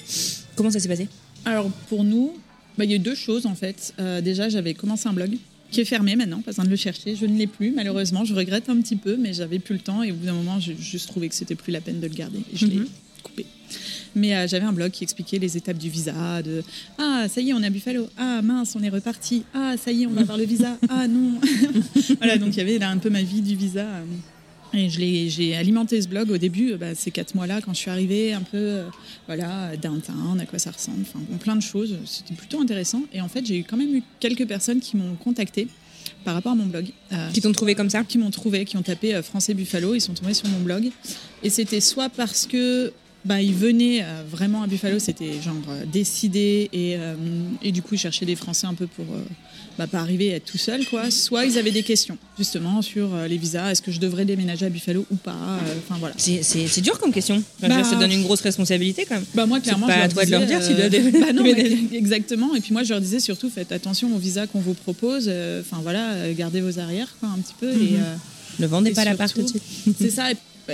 [0.56, 1.08] Comment ça s'est passé?
[1.46, 2.34] Alors pour nous,
[2.78, 3.94] bah, il y a eu deux choses en fait.
[4.22, 5.38] Déjà, j'avais commencé un blog
[5.72, 7.16] qui est fermé maintenant, pas besoin de le chercher.
[7.16, 8.26] Je ne l'ai plus, malheureusement.
[8.26, 10.60] Je regrette un petit peu, mais j'avais plus le temps et au bout d'un moment,
[10.60, 12.40] j'ai juste trouvé que c'était plus la peine de le garder.
[12.54, 12.88] Et je l'ai Mhm.
[13.24, 13.46] coupé.
[14.16, 16.64] Mais euh, j'avais un blog qui expliquait les étapes du visa, de
[16.98, 19.92] ah ça y est on est à Buffalo, ah mince on est reparti, ah ça
[19.92, 21.34] y est on va avoir le visa, ah non.
[22.18, 23.82] voilà donc il y avait là un peu ma vie du visa.
[23.82, 24.04] euh,
[24.74, 27.74] et je l'ai- j'ai alimenté ce blog au début, euh, bah, ces quatre mois-là, quand
[27.74, 28.86] je suis arrivée, un peu, euh,
[29.28, 31.96] voilà, downtown, à quoi ça ressemble, enfin, bon, plein de choses.
[32.06, 33.04] C'était plutôt intéressant.
[33.14, 35.68] Et en fait, j'ai eu quand même eu quelques personnes qui m'ont contacté
[36.24, 36.88] par rapport à mon blog.
[37.14, 39.96] euh, Qui t'ont trouvé comme ça qui m'ont trouvé, qui ont tapé euh, Français Buffalo,
[39.96, 40.90] ils sont tombés sur mon blog.
[41.44, 42.92] Et c'était soit parce que
[43.26, 47.16] bah, ils venaient euh, vraiment à Buffalo, c'était genre euh, décidé et, euh,
[47.62, 49.06] et, du coup ils cherchaient des Français un peu pour
[49.80, 51.10] bah, pas arriver à être tout seul quoi.
[51.10, 54.70] Soit ils avaient des questions justement sur les visas, est-ce que je devrais déménager à
[54.70, 55.36] Buffalo ou pas.
[55.78, 56.14] Enfin voilà.
[56.18, 57.42] C'est dur comme question.
[57.62, 59.26] Bah, ça donne une grosse responsabilité quand même.
[59.34, 59.88] Bah moi clairement.
[59.88, 61.26] Pas à toi de leur dire tu dois déménager.
[61.26, 61.46] Bah non,
[61.94, 62.56] exactement.
[62.56, 65.28] Et puis moi je leur disais surtout faites attention aux visas qu'on vous propose.
[65.62, 68.04] Enfin voilà, gardez vos arrières quoi un petit peu et mhm.
[68.60, 69.64] ne vendez pas la part tout de suite.
[70.00, 70.30] C'est ça.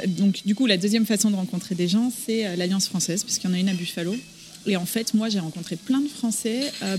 [0.07, 3.49] Donc, du coup, la deuxième façon de rencontrer des gens, c'est euh, l'Alliance française, puisqu'il
[3.49, 4.15] y en a une à Buffalo.
[4.67, 6.97] Et en fait, moi, j'ai rencontré plein de Français euh,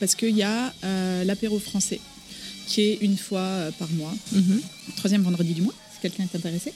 [0.00, 2.00] parce qu'il y a euh, l'apéro français,
[2.66, 4.60] qui est une fois par mois, mhm.
[4.96, 5.74] troisième vendredi du mois
[6.04, 6.74] quelqu'un est intéressé.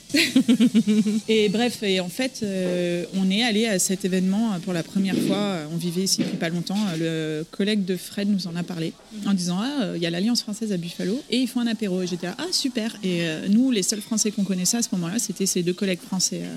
[1.27, 5.15] et bref, et en fait, euh, on est allé à cet événement pour la première
[5.15, 5.57] fois.
[5.71, 6.79] On vivait ici depuis pas longtemps.
[6.97, 8.93] Le collègue de Fred nous en a parlé
[9.27, 12.01] en disant Ah, il y a l'Alliance française à Buffalo et ils font un apéro.
[12.01, 12.95] Et j'étais ah, super.
[13.03, 16.01] Et euh, nous, les seuls Français qu'on connaissait à ce moment-là, c'était ces deux collègues
[16.01, 16.55] français euh,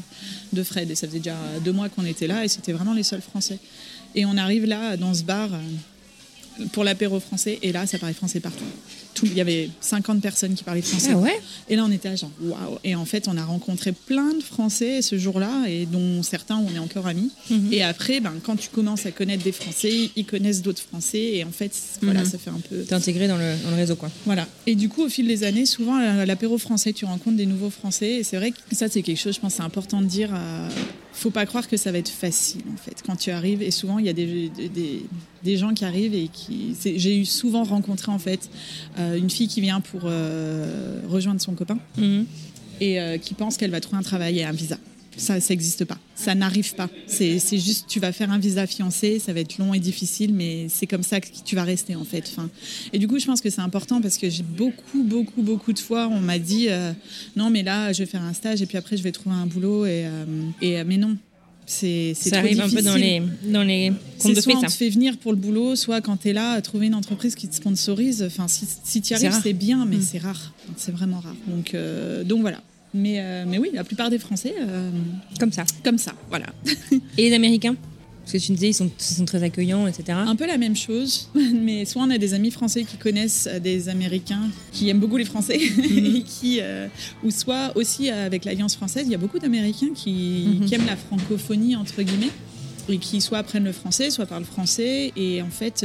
[0.55, 0.91] de Fred.
[0.91, 3.59] Et ça faisait déjà deux mois qu'on était là et c'était vraiment les seuls Français.
[4.15, 5.51] Et on arrive là, dans ce bar
[6.73, 7.59] pour l'apéro français.
[7.63, 8.65] Et là, ça parlait français partout.
[9.15, 11.11] Tout, il y avait 50 personnes qui parlaient français.
[11.13, 12.79] Ah ouais et là, on était à genre, waouh.
[12.85, 16.75] Et en fait, on a rencontré plein de Français ce jour-là, et dont certains, on
[16.75, 17.31] est encore amis.
[17.51, 17.73] Mhm.
[17.73, 21.37] Et après, ben, quand tu commences à connaître des Français, ils connaissent d'autres Français.
[21.37, 22.27] Et en fait, voilà, mhm.
[22.27, 22.83] ça fait un peu.
[22.83, 24.11] T'es intégré dans le, dans le, réseau, quoi.
[24.27, 24.47] Voilà.
[24.67, 27.71] Et du coup, au fil des années, souvent, à l'apéro français, tu rencontres des nouveaux
[27.71, 28.11] Français.
[28.11, 30.35] Et c'est vrai que ça, c'est quelque chose, je pense, c'est important de dire.
[30.35, 30.69] À
[31.13, 33.99] faut pas croire que ça va être facile en fait quand tu arrives et souvent
[33.99, 35.03] il y a des, des, des
[35.57, 38.51] gens qui arrivent et qui j'ai eu souvent rencontré en fait
[38.99, 42.27] euh, une fille qui vient pour euh, rejoindre son copain mhm.
[42.81, 44.79] et euh, qui pense qu'elle va trouver un travail et un visa
[45.17, 45.99] ça n'existe pas.
[46.15, 46.89] Ça n'arrive pas.
[47.07, 50.67] C'est juste, tu vas faire un visa fiancé, ça va être long et difficile, mais
[50.69, 52.25] c'est comme ça que tu vas rester en fait.
[52.31, 52.49] Enfin,
[52.93, 55.79] et du coup, je pense que c'est important parce que j'ai beaucoup, beaucoup, beaucoup de
[55.79, 56.93] fois, on m'a dit euh,
[57.37, 59.47] non, mais là, je vais faire un stage et puis après, je vais trouver un
[59.47, 59.85] boulot.
[59.87, 60.25] Et, euh,
[60.61, 61.17] et mais non,
[61.67, 64.91] c'est ça arrive un peu dans les dans les comptes de soit on te fait
[64.91, 68.23] venir pour le boulot soit quand tu es là trouver une entreprise qui te sponsorise
[68.27, 70.03] enfin si, si tu y arrives c'est bien mais mm.
[70.03, 71.77] c'est rare c'est vraiment rare donc
[72.27, 72.59] donc voilà
[72.95, 74.55] mais, euh, mais oui, la plupart des Français.
[74.61, 74.91] Euh,
[75.41, 75.65] comme ça.
[75.83, 76.47] Comme ça, voilà.
[77.17, 77.77] Et les Américains?
[78.23, 80.19] Parce que tu me disais, ils sont, sont, très accueillants, etc.
[80.27, 83.89] Un peu la même chose, mais soit on a des amis français qui connaissent des
[83.89, 86.23] Américains qui aiment beaucoup les Français, mhm.
[86.23, 86.87] qui, euh,
[87.25, 90.67] ou soit aussi avec l'Alliance française, il y a beaucoup d'Américains qui, mhm.
[90.67, 92.31] qui, aiment la francophonie, entre guillemets,
[92.89, 95.85] et qui soit apprennent le français, soit parlent français, et en fait,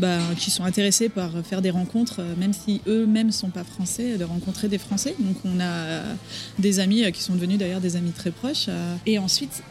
[0.00, 3.62] bah, qui sont intéressés par faire des rencontres, euh, même si eux-mêmes ne sont pas
[3.62, 5.14] français, de rencontrer des Français.
[5.20, 6.02] Donc on a
[6.58, 8.66] des amis euh, qui sont devenus d'ailleurs des amis très proches.
[8.68, 8.96] Euh.
[9.06, 9.62] Et ensuite,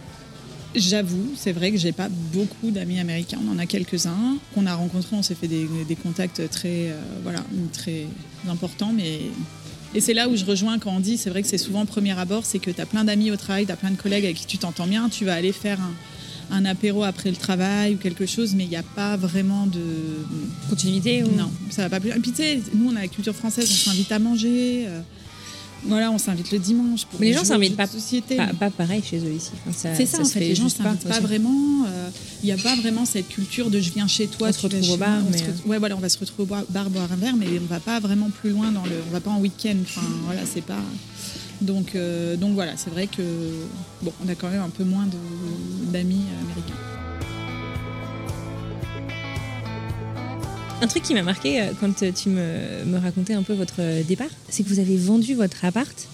[0.76, 3.40] J'avoue, c'est vrai que j'ai pas beaucoup d'amis américains.
[3.48, 5.16] On en a quelques-uns qu'on a rencontrés.
[5.16, 8.06] On s'est fait des, contacts très, voilà, très
[8.50, 8.92] importants.
[8.94, 9.20] Mais
[9.96, 12.18] et c'est là où je rejoins quand on dit, c'est vrai que c'est souvent premier
[12.18, 14.38] abord, c'est que tu as plein d'amis au travail, tu as plein de collègues avec
[14.38, 15.08] qui tu t'entends bien.
[15.10, 15.94] Tu vas aller faire un,
[16.52, 19.82] un apéro après le travail ou quelque chose, mais il n'y a pas vraiment de
[20.70, 21.22] continuité.
[21.22, 22.10] Non, ça va pas plus.
[22.10, 24.86] Et puis tu sais, nous on a la culture française, on s'invite à manger.
[24.88, 25.02] Euh,
[25.86, 27.06] voilà, on s'invite le dimanche.
[27.06, 28.38] Pour mais les gens s'invitent pas, société.
[28.38, 29.52] Pas, pas, pareil chez eux ici.
[29.72, 30.40] c'est ça, en fait.
[30.40, 31.86] Les gens s'invitent pas, vraiment.
[31.86, 32.10] Euh,
[32.42, 34.50] il n'y a pas vraiment cette culture de je viens chez toi.
[34.50, 35.20] On se retrouve au bar.
[35.32, 35.40] Mais...
[35.66, 38.00] Ouais, voilà, on va se retrouver au bar, boire un verre, mais on va pas
[38.00, 38.96] vraiment plus loin dans le.
[39.10, 39.76] On va pas en week-end.
[39.82, 40.82] Enfin, voilà, c'est pas.
[41.62, 43.22] Donc, euh, donc voilà, c'est vrai que
[44.02, 45.08] bon, on a quand même un peu moins
[45.92, 46.93] d'amis américains.
[50.84, 54.64] Un truc qui m'a marqué euh, quand tu me, racontais un peu votre départ, c'est
[54.64, 56.08] que vous avez vendu votre appart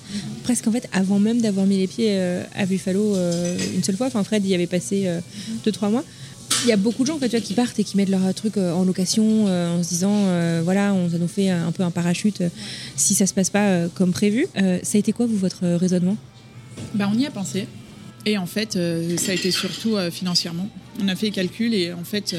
[0.43, 3.15] presque en fait avant même d'avoir mis les pieds euh, à Buffalo
[3.75, 4.07] une seule fois.
[4.07, 5.07] Enfin, Fred y avait passé
[5.65, 6.03] 2-3 mois
[6.63, 8.83] il y a beaucoup de gens qui partent et qui mettent leur truc euh, en
[8.83, 12.43] location euh, en se disant euh, voilà, on, nous fait un peu un parachute
[12.95, 14.47] si ça se passe pas comme prévu.
[14.55, 16.17] ça a été quoi, vous, votre raisonnement?
[16.93, 17.67] Bah, On y a pensé.
[18.25, 18.73] Et en fait,
[19.17, 20.69] ça a été surtout financièrement.
[21.01, 22.35] On a fait les calculs et en fait,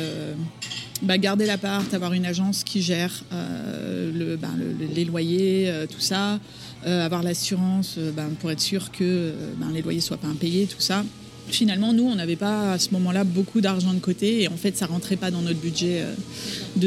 [1.02, 4.48] bah, garder l'appart, avoir une agence qui gère le, bah,
[4.94, 6.38] les loyers, tout ça,
[6.84, 7.98] avoir l'assurance
[8.40, 9.32] pour être sûr que
[9.72, 11.04] les loyers soient pas impayés, tout ça
[11.50, 14.76] finalement, nous, on n'avait pas à ce moment-là beaucoup d'argent de côté et en fait,
[14.76, 16.14] ça rentrait pas dans notre budget euh,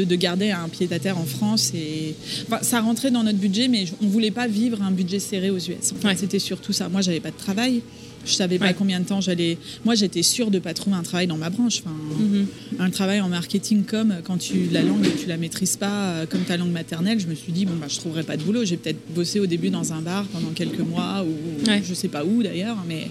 [0.04, 1.72] de, garder un pied à terre en France.
[1.74, 2.14] Et...
[2.62, 5.94] ça rentrait dans notre budget, mais on voulait pas vivre un budget serré aux US.
[6.16, 6.88] C'était surtout ça.
[6.88, 7.82] Moi, j'avais pas de travail.
[8.24, 9.58] Je savais pas combien de temps j'allais.
[9.84, 11.80] Moi, j'étais sûre de pas trouver un travail dans ma branche.
[11.84, 12.82] Enfin, mm-hmm.
[12.82, 16.42] Un travail en marketing comme quand tu la langue tu la maîtrises pas euh, comme
[16.42, 17.20] ta langue maternelle.
[17.20, 18.64] Je me suis dit bon bah je trouverai pas de boulot.
[18.64, 21.34] J'ai peut-être bossé au début dans un bar pendant quelques mois ou
[21.82, 23.08] je sais pas où d'ailleurs, mais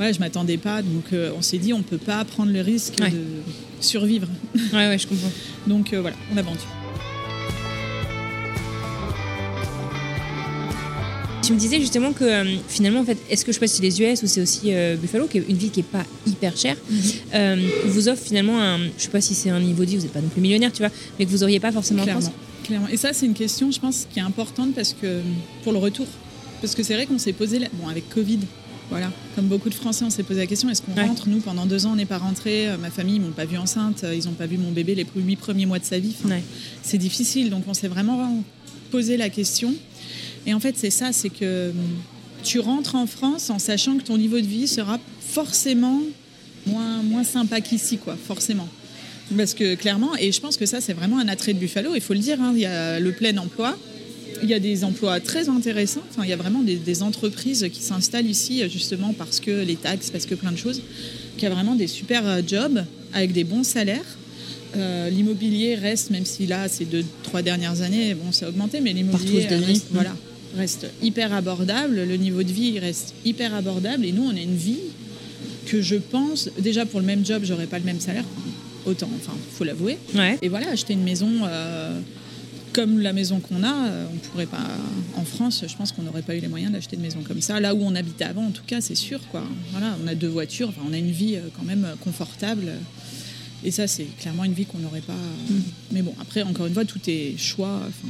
[0.00, 0.82] ouais, je m'attendais pas.
[0.82, 3.22] Donc euh, on s'est dit, on peut pas prendre le risque de
[3.80, 4.28] survivre.
[4.72, 5.32] Ouais, ouais, je comprends.
[5.66, 6.42] donc euh, voilà, on a
[11.42, 13.82] Tu me disais justement que euh, finalement, en fait, est-ce que je sais pas si
[13.82, 16.56] les US ou c'est aussi euh, Buffalo, qui est une ville qui est pas hyper
[16.56, 16.76] chère,
[17.34, 20.02] euh, vous offre finalement un, je sais pas si c'est un niveau de vie, vous
[20.02, 22.20] n'êtes pas non plus millionnaire, tu vois, mais que vous auriez pas forcément en Clairement.
[22.20, 22.34] France.
[22.64, 22.86] Clairement.
[22.92, 25.20] Et ça, c'est une question, je pense, qui est importante parce que
[25.64, 26.06] pour le retour.
[26.60, 28.38] Parce que c'est vrai qu'on s'est posé, la- bon, avec Covid,
[28.88, 31.08] voilà, comme beaucoup de Français, on s'est posé la question est-ce qu'on Ouais.
[31.08, 31.28] rentre?
[31.28, 32.68] Nous, pendant deux ans, on n'est pas rentré.
[32.80, 34.04] Ma famille, ils m'ont pas vu enceinte.
[34.14, 36.14] Ils n'ont pas vu mon bébé les huit premiers mois de sa vie.
[36.22, 36.42] Enfin, Ouais.
[36.84, 37.50] C'est difficile.
[37.50, 38.44] Donc, on s'est vraiment
[38.92, 39.74] posé la question.
[40.46, 41.76] Et en fait, c'est ça c'est que hum,
[42.42, 46.00] tu rentres en France en sachant que ton niveau de vie sera forcément
[46.66, 48.68] moins, moins sympa qu'ici, quoi, forcément.
[49.36, 52.00] Parce que clairement, et je pense que ça, c'est vraiment un attrait de Buffalo, il
[52.00, 53.78] faut le dire, hein, il y a le plein emploi,
[54.42, 57.66] il y a des emplois très intéressants, enfin, il y a vraiment des, des entreprises
[57.72, 60.82] qui s'installent ici justement parce que les taxes, parce que plein de choses,
[61.38, 64.04] qui a vraiment des super euh, jobs avec des bons salaires.
[64.76, 68.80] Euh, l'immobilier reste, même si là, ces deux, trois dernières années, bon, ça a augmenté,
[68.80, 69.94] mais Partout aux l'immobilier reste, Mm.
[69.94, 70.16] voilà,
[70.56, 71.96] reste hyper abordable.
[71.96, 74.04] Le niveau de vie reste hyper abordable.
[74.04, 74.80] Et nous, on a une vie
[75.66, 78.24] que je pense, déjà pour le même job, j'aurais pas le même salaire.
[78.84, 79.96] Autant, enfin, faut l'avouer.
[80.14, 80.38] Ouais.
[80.42, 82.00] Et voilà, acheter une maison euh,
[82.72, 84.66] comme la maison qu'on a, euh, on pourrait pas.
[85.16, 87.60] En France, je pense qu'on n'aurait pas eu les moyens d'acheter une maison comme ça.
[87.60, 89.44] Là où on habitait avant, en tout cas, c'est sûr, quoi.
[89.70, 92.72] Voilà, on a deux voitures, enfin, on a une vie euh, quand même confortable.
[93.64, 95.12] Et ça, c'est clairement une vie qu'on n'aurait pas.
[95.12, 95.54] euh,
[95.92, 97.78] Mais bon, après, encore une fois, tout est choix.
[97.86, 98.08] enfin,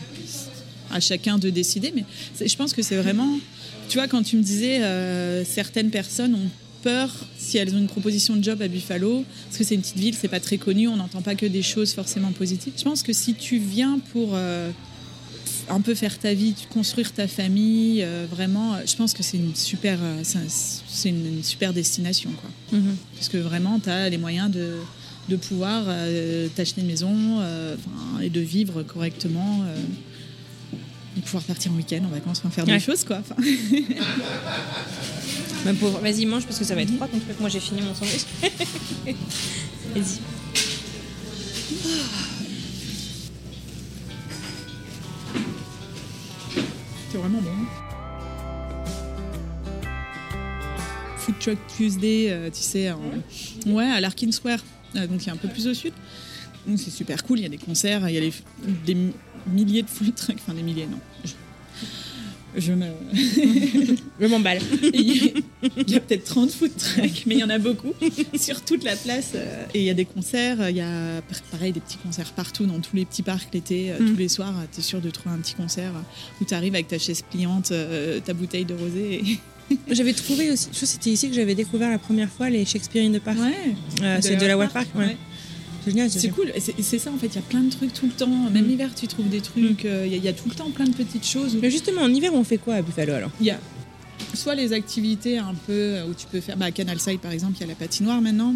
[0.93, 1.93] à chacun de décider.
[1.95, 2.05] Mais
[2.47, 3.39] je pense que c'est vraiment.
[3.89, 6.49] Tu vois, quand tu me disais, euh, certaines personnes ont
[6.83, 9.99] peur si elles ont une proposition de job à Buffalo, parce que c'est une petite
[9.99, 12.73] ville, c'est pas très connu, on n'entend pas que des choses forcément positives.
[12.77, 14.71] Je pense que si tu viens pour euh,
[15.69, 19.55] un peu faire ta vie, construire ta famille, euh, vraiment, je pense que c'est une
[19.55, 20.49] super, c'est un-
[20.89, 22.51] c'est une, super destination, quoi.
[22.79, 22.97] Mhm.
[23.17, 24.75] Parce que vraiment, tu as les moyens de,
[25.29, 27.15] de pouvoir euh, t'acheter une maison
[28.21, 29.61] et de vivre correctement.
[31.17, 32.75] De pouvoir partir en week-end, en vacances, enfin, faire Ouais.
[32.75, 33.19] des choses, quoi.
[33.21, 33.35] Enfin,
[35.81, 37.39] pauvre, vas-y, mange parce que ça va être froid ton truc.
[37.41, 38.23] Moi, j'ai fini mon sandwich.
[39.95, 40.19] vas-y.
[47.11, 47.51] C'est vraiment bon.
[51.19, 53.01] Food Truck Tuesday, euh, tu sais, en-
[53.71, 54.59] ouais, à l'Arkin Square,
[54.97, 55.93] euh, donc il est un peu plus au sud.
[56.67, 58.33] Donc c'est super cool, il y a des concerts, il y a les-
[58.87, 59.13] des mi-
[59.53, 60.99] milliers de food trucks, enfin des milliers, non.
[61.25, 61.33] Je,
[62.61, 62.87] je me...
[64.21, 64.61] Je m'emballe.
[64.93, 67.93] il y a peut-être 30 food trucks, mais il y en a beaucoup
[68.39, 69.31] sur toute la place.
[69.35, 72.67] euh, Et il y a des concerts, il y a pareil des petits concerts partout
[72.67, 74.11] dans tous les petits parcs l'été, euh, Mm.
[74.13, 74.55] tous les soirs.
[74.73, 75.93] Tu es sûr de trouver un petit concert
[76.41, 79.23] où tu arrives avec ta chaise pliante, euh, ta bouteille de rosé.
[79.25, 79.39] et-
[79.91, 83.13] J'avais trouvé aussi, je c'était ici que j'avais découvert la première fois les Shakespeare in
[83.19, 83.39] the Park.
[83.39, 84.89] Ouais, Euh, c'est de la Park.
[84.95, 85.07] ouais.
[85.07, 85.17] ouais.
[86.09, 88.27] C'est cool, c'est ça en fait, il y a plein de trucs tout le temps.
[88.51, 88.69] Même Mm.
[88.69, 90.95] l'hiver, tu trouves des trucs, euh, il y, y a tout le temps plein de
[90.95, 91.57] petites choses.
[91.61, 93.31] Mais justement, en hiver, on fait quoi à Buffalo alors?
[93.41, 93.59] Il y a
[94.35, 97.55] soit les activités un peu où tu peux faire, bah, à Canal Side par exemple,
[97.59, 98.55] il y a la patinoire maintenant.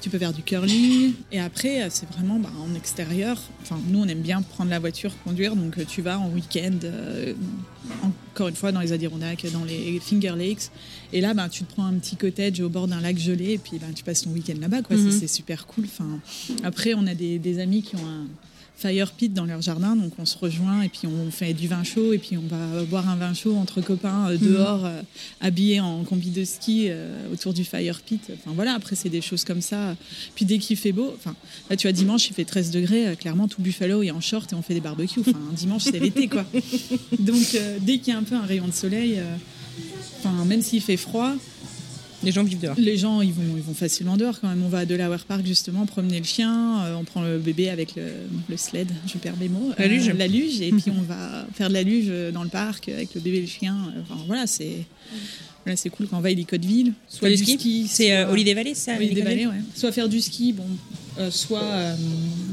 [0.00, 1.12] Tu peux faire du curling.
[1.32, 3.40] Et après, euh, c'est vraiment bah, en extérieur.
[3.62, 5.56] Enfin, nous, on aime bien prendre la voiture, conduire.
[5.56, 7.34] Donc, euh, tu vas en week-end, euh,
[8.32, 10.70] encore une fois, dans les Adirondacks, dans les Finger Lakes.
[11.12, 13.52] Et là, bah, tu te prends un petit cottage au bord d'un lac gelé.
[13.54, 14.82] Et puis, bah, tu passes ton week-end là-bas.
[14.82, 14.96] quoi.
[14.96, 15.10] Mhm.
[15.10, 15.84] C'est- C'est super cool.
[15.86, 16.20] Enfin,
[16.62, 18.26] après, on a des, des amis qui ont un
[18.78, 21.82] fire pit dans leur jardin, donc on se rejoint et puis on fait du vin
[21.82, 25.00] chaud et puis on va boire un vin chaud entre copains euh, dehors, euh,
[25.40, 28.22] habillés en combi de ski euh, autour du fire pit.
[28.32, 29.96] Enfin voilà, après c'est des choses comme ça.
[30.36, 31.34] Puis dès qu'il fait beau, enfin
[31.68, 34.54] là tu vois dimanche il fait 13 degrés, clairement tout Buffalo est en short et
[34.54, 35.20] on fait des barbecues.
[35.20, 36.44] Enfin dimanche c'est l'été quoi.
[37.18, 39.36] Donc euh, dès qu'il y a un peu un rayon de soleil, euh,
[40.18, 41.34] enfin même s'il fait froid,
[42.22, 42.74] Les gens vivent dehors.
[42.78, 44.62] les gens, ils vont, ils vont facilement dehors quand même.
[44.64, 47.94] On va à Delaware Park justement promener le chien, euh, on prend le bébé avec
[47.96, 48.02] le,
[48.48, 49.72] le sled, je perds mes mots.
[49.78, 50.08] La luge.
[50.16, 53.20] la luge, et puis on va faire de la luge dans le parc avec le
[53.20, 53.76] bébé et le chien.
[54.02, 54.84] Enfin voilà, c'est
[55.64, 56.92] voilà, c'est cool quand on va à Hélicoteville.
[57.08, 59.52] Soit du du ski, C'est euh, Holiday Valley, ça Holiday Valley, ouais.
[59.74, 60.64] Soit faire du ski, bon,
[61.18, 61.94] euh, soit euh,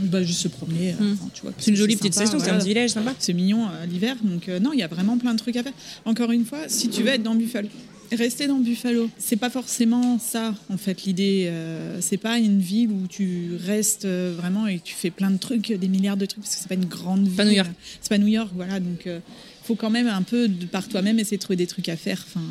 [0.03, 0.91] bah, juste se promener.
[0.93, 1.13] euh, Mm.
[1.13, 3.13] enfin, tu vois, parce C'est une jolie petite sympa, station, c'est un petit village sympa.
[3.20, 4.16] C'est mignon l'hiver.
[4.24, 5.72] Donc, euh, non, il y a vraiment plein de trucs à faire.
[6.03, 7.70] Encore une fois, si tu veux être dans Buffalo,
[8.16, 11.45] rester dans Buffalo, c'est pas forcément ça, en fait, l'idée.
[11.47, 15.38] euh, c'est pas une ville où tu restes euh, vraiment et tu fais plein de
[15.38, 17.36] trucs, des milliards de trucs, parce que c'est pas une grande ville.
[17.36, 17.72] Pas New York.
[18.01, 18.80] C'est pas New York, voilà.
[18.80, 19.22] Donc, il
[19.63, 22.24] faut quand même un peu, de par toi-même, essayer de trouver des trucs à faire.
[22.28, 22.45] Enfin.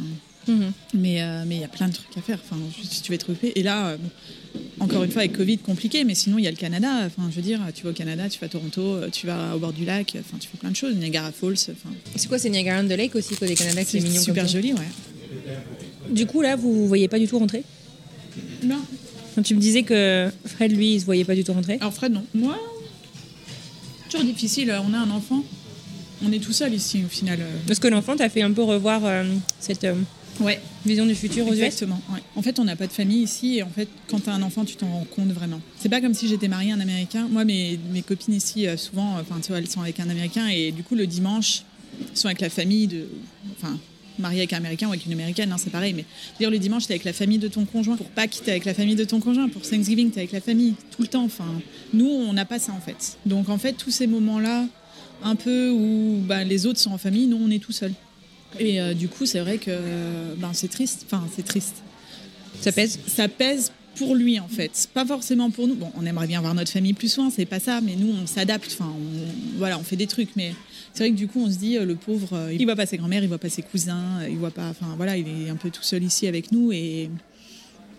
[0.49, 0.73] Mhm.
[0.95, 2.39] Mais euh, mais il y a plein de trucs à faire.
[2.45, 3.53] Enfin, si tu veux être occupé.
[3.57, 3.97] Et là, euh,
[4.81, 6.05] encore une fois, avec Covid, compliqué.
[6.05, 7.07] Mais sinon, il y a le Canada.
[7.07, 9.57] Enfin, je veux dire, tu vas au Canada, tu vas à Toronto, euh, tu vas
[9.57, 10.17] au bord du lac.
[10.19, 10.95] Enfin, tu fais plein de choses.
[10.97, 11.55] Niagara Falls.
[11.71, 14.23] Enfin, C'est quoi, c'est Niagara on the Lake aussi, côté Canada, qui c'est est mignon
[14.23, 14.81] super comme joli, ouais.
[16.11, 17.65] Du coup, là, vous vous voyez pas du tout rentrer
[18.63, 18.81] Non.
[19.35, 21.79] Quand tu me disais que Fred, lui, il se voyait pas du tout rentrer.
[21.81, 22.25] Alors Fred, non.
[22.35, 22.57] Moi,
[24.09, 24.73] toujours difficile.
[24.89, 25.43] On a un enfant.
[26.25, 27.39] on est tout seul ici au final.
[27.41, 27.51] euh.
[27.67, 29.25] Parce que l'enfant t'a fait un peu revoir euh,
[29.59, 29.95] cette euh,
[30.41, 31.61] Ouais, vision du futur aux US.
[31.63, 32.01] exactement.
[32.13, 32.21] ouais.
[32.35, 34.43] En fait, on n'a pas de famille ici et en fait, quand tu as un
[34.43, 35.61] enfant, tu t'en rends compte vraiment.
[35.79, 37.29] C'est pas comme si j'étais mariée à un Américain.
[37.31, 40.09] Moi, mes, mes copines ici, euh, souvent, euh, enfin, tu vois, elles sont avec un
[40.11, 41.63] Américain et du coup, le dimanche,
[42.01, 43.07] elles sont avec la famille de.
[43.57, 43.79] Enfin,
[44.19, 45.93] mariée avec un Américain ou avec une Américaine, hein, c'est pareil.
[45.95, 46.05] Mais
[46.39, 47.97] dire le dimanche, t'es avec la famille de ton conjoint.
[47.97, 49.49] Pour Pâques, t'es avec la famille de ton conjoint.
[49.49, 51.25] Pour Thanksgiving, t'es avec la famille tout le temps.
[51.25, 51.47] Enfin,
[51.93, 53.19] nous, on n'a pas ça en fait.
[53.27, 54.67] Donc, en fait, tous ces moments-là,
[55.23, 57.93] un peu où bah, les autres sont en famille, nous, on est tout seul.
[58.59, 61.07] Et euh, du coup, c'est vrai que euh, ben, c'est triste.
[61.07, 61.83] Enfin, c'est triste.
[62.61, 62.99] Ça pèse?
[63.07, 64.89] Ça pèse pour lui, en fait.
[64.93, 65.75] Pas forcément pour nous.
[65.75, 68.27] Bon, on aimerait bien voir notre famille plus souvent, c'est pas ça, mais nous, on
[68.27, 68.77] s'adapte.
[68.79, 70.31] Enfin, on, voilà, on fait des trucs.
[70.37, 70.55] Mais
[70.95, 72.87] c'est vrai que du coup, on se dit, euh, le pauvre, euh, il voit pas
[72.87, 74.69] ses grands-mères, il voit pas ses cousins, euh, il voit pas.
[74.71, 77.11] Enfin, voilà, il est un peu tout seul ici avec nous et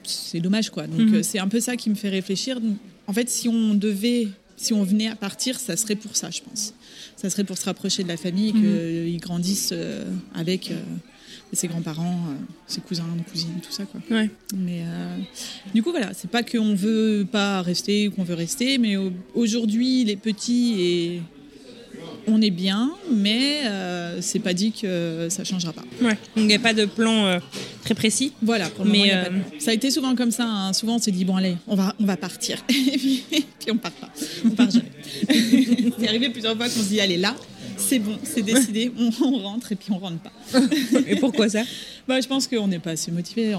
[0.04, 0.88] c'est dommage, quoi.
[0.88, 1.24] Donc, Mhm.
[1.24, 2.60] c'est un peu ça qui me fait réfléchir.
[3.08, 4.30] En fait, si on devait.
[4.58, 6.74] Si on venait à partir, ça serait pour ça, je pense.
[7.18, 10.80] Ça serait pour se rapprocher de la famille, qu'ils grandissent euh, avec euh,
[11.52, 12.36] ses grands-parents, euh,
[12.66, 14.00] ses cousins, nos cousines, tout ça, quoi.
[14.10, 14.30] Ouais.
[14.56, 14.84] Mais
[15.74, 19.12] du coup, voilà, c'est pas qu'on veut pas rester ou qu'on veut rester, mais au-
[19.34, 21.22] aujourd'hui, les petits et
[22.28, 25.84] on est bien, mais euh, c'est pas dit que ça changera pas.
[26.02, 26.10] Ouais.
[26.14, 27.40] Donc il n'y a pas de plan euh,
[27.84, 28.34] très précis.
[28.42, 30.32] Voilà, pour le Mais, moment, y a pas de- euh, ça a été souvent comme
[30.32, 30.46] ça.
[30.46, 30.74] hein.
[30.74, 33.78] Souvent, on s'est dit bon, allez, on va, on va partir, et puis, puis on
[33.78, 34.10] part pas,
[34.46, 34.92] on part jamais.
[36.00, 37.36] c'est arrivé plusieurs fois qu'on se dit allez là,
[37.88, 40.32] c'est bon, c'est décidé, on, on rentre et puis on rentre pas.
[41.08, 41.64] Et pourquoi ça?
[42.08, 43.56] Bah, je pense qu'on n'est pas assez motivé.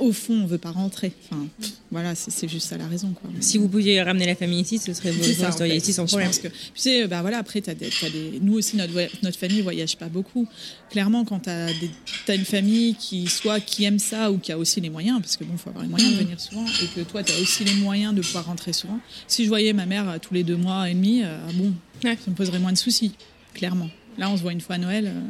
[0.00, 1.12] au fond, on veut pas rentrer.
[1.30, 1.46] Enfin,
[1.90, 3.12] voilà, c'est juste ça la raison.
[3.18, 3.30] Quoi.
[3.40, 5.76] Si vous pouviez ramener la famille ici, ce serait vous, ça, en fait.
[5.76, 6.28] ici sans Je problème.
[6.28, 8.92] pense que, tu sais, bah voilà, après, t'as des, t'as des, nous aussi, notre,
[9.22, 10.46] notre famille voyage pas beaucoup.
[10.90, 14.80] Clairement, quand tu as, une famille qui soit qui aime ça ou qui a aussi
[14.82, 17.22] les moyens, parce que bon, faut avoir les moyens de venir souvent, et que toi,
[17.22, 18.98] tu as aussi les moyens de pouvoir rentrer souvent.
[19.26, 21.72] Si je voyais ma mère euh, tous les deux mois et demi, euh, bon,
[22.04, 22.18] Ouais.
[22.22, 23.12] ça me poserait moins de soucis,
[23.54, 23.88] clairement.
[24.18, 25.20] Là, on se voit une fois à Noël, euh,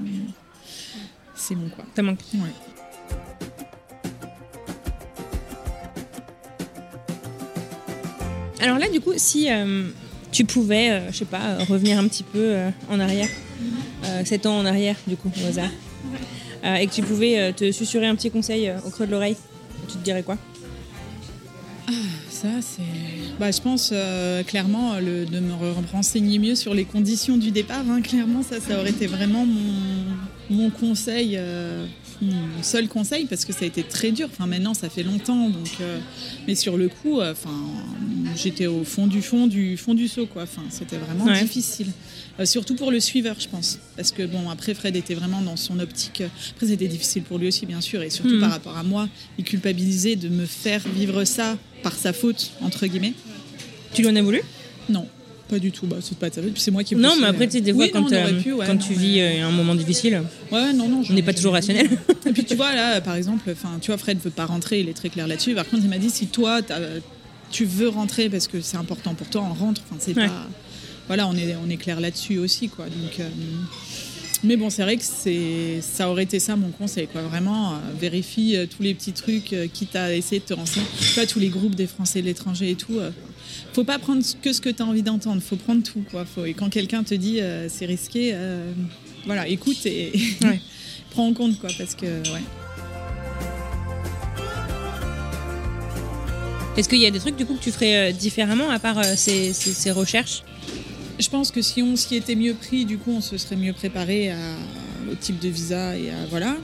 [1.35, 1.85] c'est bon, quoi.
[1.95, 2.19] Ça manque.
[2.35, 2.41] Ouais.
[8.61, 9.89] Alors là, du coup, si euh,
[10.33, 13.29] tu pouvais, euh, je sais pas, revenir un petit peu euh, en arrière,
[14.07, 15.71] euh, 7 ans en arrière, du coup, au hasard,
[16.65, 19.37] et que tu pouvais te susurrer un petit conseil au creux de l'oreille,
[19.87, 20.39] tu te dirais quoi?
[22.31, 22.83] Ça, c'est.
[23.41, 27.51] Bah, je pense euh, clairement le, de me re- renseigner mieux sur les conditions du
[27.51, 27.85] départ.
[27.91, 28.01] hein.
[28.01, 29.75] Clairement, ça, ça aurait été vraiment mon,
[30.51, 31.85] mon conseil, euh,
[32.23, 34.29] mon seul conseil, parce que ça a été très dur.
[34.33, 35.69] Enfin, maintenant, ça fait longtemps, donc.
[35.81, 35.99] euh,
[36.47, 37.51] mais sur le coup, euh, enfin,
[38.37, 40.45] j'étais au fond du fond du fond du seau, quoi.
[40.45, 41.43] Enfin, c'était vraiment Ouais.
[41.43, 41.89] difficile.
[42.39, 43.79] Euh, surtout pour le suiveur, je pense.
[43.97, 46.21] Parce que, bon, après, Fred était vraiment dans son optique.
[46.21, 48.41] euh, Après, c'était difficile pour lui aussi, bien sûr, et surtout Mhm.
[48.41, 49.09] par rapport à moi.
[49.39, 53.13] Il culpabilisait de me faire vivre ça par sa faute, entre guillemets.
[53.93, 54.41] Tu lui en as voulu?
[54.89, 55.07] Non,
[55.49, 55.87] pas du tout.
[55.87, 57.61] Bah, c'est pas de sa faute, c'est moi qui Non, poussé, mais après, tu sais,
[57.61, 59.47] des fois, Oui, quand, non, on euh, aurait pu, ouais, quand non, tu vis euh,
[59.47, 61.03] un moment difficile, Ouais, non, non.
[61.09, 61.89] on n'est pas toujours rationnel.
[62.27, 64.95] Et puis tu vois, là, par exemple, tu vois, Fred veut pas rentrer, il est
[64.95, 65.55] très clair là-dessus.
[65.55, 66.61] Par contre, il m'a dit si toi,
[67.53, 69.83] tu veux rentrer parce que c'est important pour toi, on rentre.
[69.89, 70.49] Enfin, c'est pas.
[71.07, 72.87] Voilà, on est, on est clair là-dessus aussi, quoi.
[72.87, 73.21] Donc.
[73.21, 73.29] euh,
[74.45, 77.23] Mais bon, c'est vrai que c'est, ça aurait été ça mon conseil, quoi.
[77.23, 80.85] Vraiment, euh, vérifie euh, tous les petits trucs, euh, quitte à essayer de te renseigner.
[81.01, 82.99] Tu vois, tous les groupes des Français de l'étranger et tout.
[82.99, 83.11] euh,
[83.73, 86.27] faut pas prendre que ce que tu as envie d'entendre, faut prendre tout, quoi.
[86.27, 88.35] Faut, et quand quelqu'un te dit c'est risqué,
[89.27, 90.61] voilà, écoute et Ouais.
[91.11, 92.43] prends en compte, quoi, parce que, ouais.
[96.77, 99.53] Est-ce qu'il y a des trucs, du coup, que tu ferais différemment, à part ces,
[99.53, 100.43] ces- ces recherches?
[101.19, 103.73] Je pense que si on s'y était mieux pris, du coup, on se serait mieux
[103.73, 104.37] préparé à,
[105.11, 106.57] au type de visa et à voilà.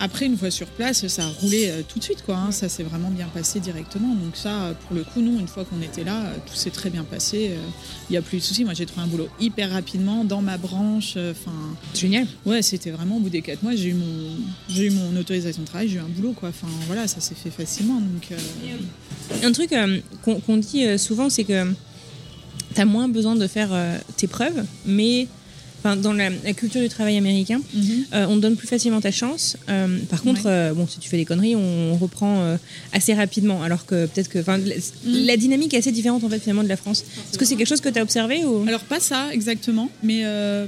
[0.00, 2.36] Après, une fois sur place, ça a roulé euh, tout de suite, quoi.
[2.36, 2.52] hein.
[2.52, 4.14] Ça s'est vraiment bien passé directement.
[4.14, 6.70] Donc ça, euh, pour le coup, nous, une fois qu'on était là, euh, tout s'est
[6.70, 7.50] très bien passé.
[8.08, 8.64] Il n'y a plus de soucis.
[8.64, 11.16] Moi, j'ai trouvé un boulot hyper rapidement dans ma branche.
[11.30, 11.52] Enfin,
[11.94, 12.26] Génial.
[12.46, 14.36] ouais, c'était vraiment au bout des quatre mois, j'ai eu mon,
[14.68, 16.48] j'ai eu mon autorisation de travail, j'ai eu un boulot, quoi.
[16.48, 18.00] Enfin, voilà, ça s'est fait facilement.
[18.00, 21.66] Donc, euh, Un truc euh, qu'on dit souvent, c'est que
[22.72, 25.28] tu as moins besoin de faire euh, tes preuves, mais
[25.84, 28.04] enfin, dans la, la culture du travail américain, mhm.
[28.14, 29.56] euh, on te donne plus facilement ta chance.
[29.68, 30.50] Euh, par contre, Ouais.
[30.52, 32.56] euh, bon, si tu fais des conneries, on reprend
[32.92, 33.62] assez rapidement.
[33.62, 35.26] Alors que peut-être que enfin, la, Mm.
[35.26, 37.04] la dynamique est assez différente en fait finalement de la France.
[37.30, 38.64] Est-ce que c'est quelque chose que tu as observé ou?
[38.68, 40.22] Alors pas ça exactement, mais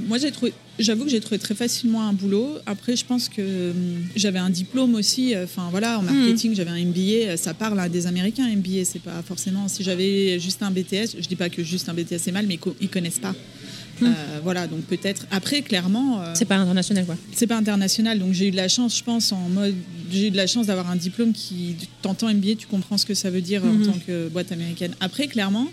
[0.08, 2.56] moi j'ai trouvé, j'avoue que j'ai trouvé très facilement un boulot.
[2.66, 3.76] Après je pense que hum,
[4.16, 5.34] j'avais un diplôme aussi.
[5.42, 7.36] Enfin voilà, en marketing j'avais un MBA.
[7.36, 8.84] Ça parle à des Américains MBA.
[8.84, 11.16] C'est pas forcément si j'avais juste un BTS.
[11.20, 13.34] Je dis pas que juste un BTS c'est mal, mais ils connaissent pas.
[14.07, 15.26] Euh, voilà, donc peut-être.
[15.30, 18.68] Après, clairement, euh, c'est pas international quoi c'est pas international, donc j'ai eu de la
[18.68, 19.74] chance, je pense, en mode.
[20.11, 21.76] J'ai eu de la chance d'avoir un diplôme qui.
[22.02, 23.82] T'entends MBA, tu comprends ce que ça veut dire Mhm.
[23.82, 24.94] en tant que boîte américaine.
[25.00, 25.68] Après, clairement,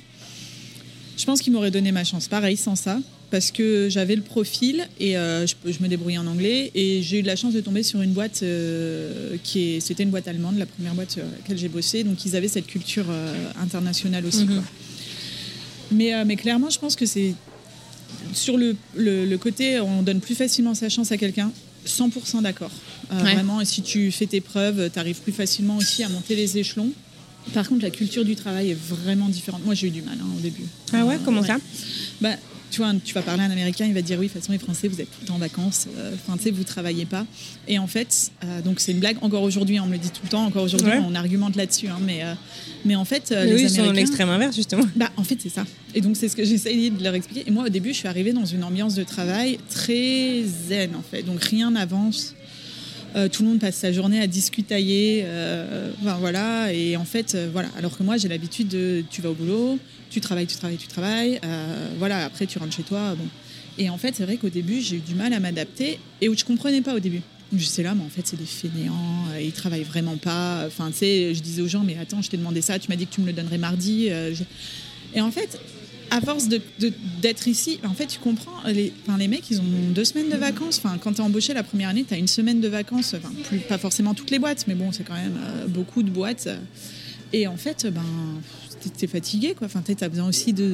[1.17, 2.27] je pense qu'il m'aurait donné ma chance.
[2.27, 2.99] Pareil, sans ça.
[3.29, 6.69] parce que j'avais le profil et euh, je, je me débrouillais en anglais.
[6.75, 10.03] Et j'ai eu de la chance de tomber sur une boîte euh, qui est, c'était
[10.03, 12.03] une boîte allemande, la première boîte sur laquelle j'ai bossé.
[12.03, 14.43] Donc ils avaient cette culture euh, internationale aussi.
[14.43, 14.55] Mhm.
[14.55, 14.63] quoi.
[15.93, 17.34] Mais, euh, mais clairement, je pense que c'est
[18.34, 21.51] sur le, le- le côté, on donne plus facilement sa chance à quelqu'un.
[21.86, 22.71] 100% d'accord.
[23.11, 23.34] Euh, Ouais.
[23.34, 26.57] Vraiment, et si tu fais tes preuves, tu arrives plus facilement aussi à monter les
[26.57, 26.91] échelons.
[27.53, 29.65] Par contre, la culture du travail est vraiment différente.
[29.65, 30.63] Moi, j'ai eu du mal hein, au début.
[30.93, 31.47] Ah ouais, comment Ouais.
[31.47, 31.57] ça?
[32.21, 32.36] Bah,
[32.72, 34.41] tu vois, tu vas parler à un Américain, il va te dire oui, de toute
[34.41, 35.88] façon, les Français, vous êtes tout le temps en vacances.
[35.97, 37.26] euh, Enfin, tu sais, vous travaillez pas.
[37.67, 39.17] Et en fait, euh, donc c'est une blague.
[39.22, 40.45] Encore aujourd'hui, on me le dit tout le temps.
[40.45, 41.01] Encore aujourd'hui, Ouais.
[41.05, 41.88] on argumente là-dessus.
[41.89, 42.34] hein, mais, euh,
[42.86, 43.93] mais en fait, euh, Mais les oui, Américains.
[43.93, 44.84] l'extrême inverse, justement.
[44.95, 45.65] Bah, en fait, c'est ça.
[45.93, 47.43] Et donc, c'est ce que j'essaye de leur expliquer.
[47.47, 51.01] Et moi, au début, je suis arrivée dans une ambiance de travail très zen, en
[51.03, 51.24] fait.
[51.24, 52.36] Donc, rien n'avance.
[53.16, 55.24] Euh, tout le monde passe sa journée à discutailler.
[55.26, 56.74] euh, voilà.
[56.74, 57.70] Et en fait, euh, voilà.
[57.78, 59.03] Alors que moi, j'ai l'habitude de.
[59.09, 59.78] Tu vas au boulot,
[60.09, 61.39] tu travailles, tu travailles, tu travailles.
[61.43, 62.26] euh, voilà.
[62.26, 63.16] Après, tu rentres chez toi.
[63.16, 63.26] Bon.
[63.78, 66.38] Et en fait, c'est vrai qu'au début, j'ai eu du mal à m'adapter et où
[66.38, 67.22] je comprenais pas au début.
[67.53, 70.64] Je sais là, mais en fait, c'est des fainéants, ils travaillent vraiment pas.
[70.68, 72.95] Enfin, tu sais, je disais aux gens, mais attends, je t'ai demandé ça, tu m'as
[72.95, 74.09] dit que tu me le donnerais mardi.
[75.14, 75.59] Et en fait,
[76.12, 80.03] à force d'être ici, en fait, tu comprends, les, enfin, les mecs, ils ont deux
[80.03, 80.78] semaines de vacances.
[80.84, 83.14] Enfin, quand tu es embauché la première année, tu as une semaine de vacances.
[83.18, 86.09] Enfin, plus, pas forcément toutes les boîtes, mais bon, c'est quand même euh, beaucoup de
[86.12, 86.49] boîtes.
[87.34, 88.03] Et en fait, ben,
[88.97, 89.68] t'es- fatigué, quoi.
[89.68, 90.66] Enfin, t'as besoin aussi de.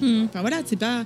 [0.00, 0.24] Mhm.
[0.30, 1.04] Enfin, voilà, c'est pas.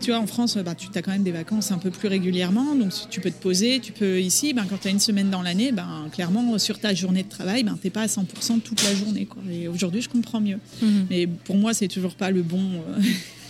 [0.00, 2.74] Tu vois, en France, bah, tu as quand même des vacances un peu plus régulièrement,
[2.74, 5.42] donc tu peux te poser, tu peux ici, ben, quand tu as une semaine dans
[5.42, 8.94] l'année, ben, clairement, sur ta journée de travail, ben, tu pas à 100% toute la
[8.94, 9.26] journée.
[9.26, 9.42] Quoi.
[9.50, 10.58] Et aujourd'hui, je comprends mieux.
[10.80, 11.06] Mhm.
[11.10, 12.60] Mais pour moi, c'est toujours pas le bon.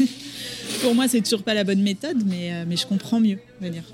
[0.01, 0.05] euh,
[0.82, 3.64] pour moi, c'est toujours pas la bonne méthode, mais, euh, mais je comprends mieux, on
[3.64, 3.84] va dire.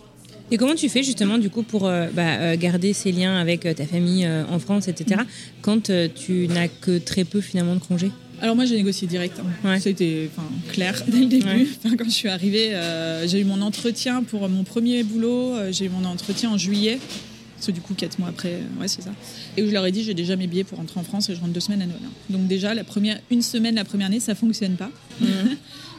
[0.51, 3.87] Et comment tu fais justement du coup pour euh, bah, garder ces liens avec ta
[3.87, 5.23] famille euh, en France, etc.
[5.63, 8.11] quand euh, tu n'as que très peu finalement de congés?
[8.43, 9.69] Alors moi j'ai négocié direct, hein.
[9.69, 9.81] Ouais.
[9.81, 10.29] c'était
[10.73, 11.47] clair dès le début.
[11.47, 11.97] Ouais.
[11.97, 15.87] Quand je suis arrivée, euh, j'ai eu mon entretien pour mon premier boulot, euh, j'ai
[15.87, 16.99] eu mon entretien en juillet,
[17.57, 19.13] parce que du coup quatre mois après, euh, ouais c'est ça.
[19.57, 21.35] Et où je leur ai dit j'ai déjà mes billets pour rentrer en France et
[21.35, 22.01] je rentre deux semaines à Noël.
[22.05, 22.11] hein.
[22.31, 24.91] Donc déjà la première, une semaine la première année ça fonctionne pas.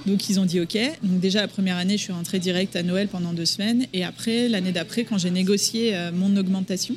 [0.05, 0.77] Donc ils ont dit OK.
[1.01, 4.03] Donc déjà la première année je suis rentrée direct à Noël pendant deux semaines et
[4.03, 6.95] après l'année d'après quand j'ai négocié euh, mon augmentation.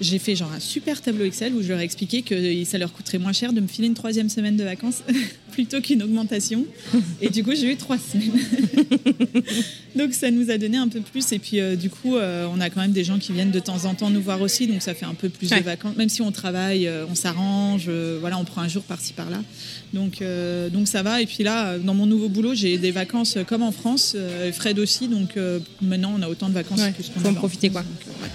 [0.00, 2.92] J'ai fait genre un super tableau Excel où je leur ai expliqué que ça leur
[2.92, 5.02] coûterait moins cher de me filer une troisième semaine de vacances
[5.52, 6.66] plutôt qu'une augmentation.
[7.22, 8.30] Et du coup, j'ai eu trois semaines.
[9.96, 11.32] donc ça nous a donné un peu plus.
[11.32, 13.58] Et puis euh, du coup, euh, on a quand même des gens qui viennent de
[13.60, 14.66] temps en temps nous voir aussi.
[14.66, 15.60] Donc ça fait un peu plus Ouais.
[15.60, 15.96] de vacances.
[15.96, 17.86] Même si on travaille, euh, on s'arrange.
[17.88, 19.42] euh, voilà, on prend un jour par-ci par-là.
[19.94, 21.22] Donc, euh, donc ça va.
[21.22, 24.12] Et puis là, euh, dans mon nouveau boulot, j'ai des vacances euh, comme en France.
[24.14, 25.08] euh, Fred aussi.
[25.08, 27.80] Donc euh, maintenant, on a autant de vacances Ouais, que ce qu'on en profiter, quoi.
[27.82, 28.30] Donc, euh, ouais.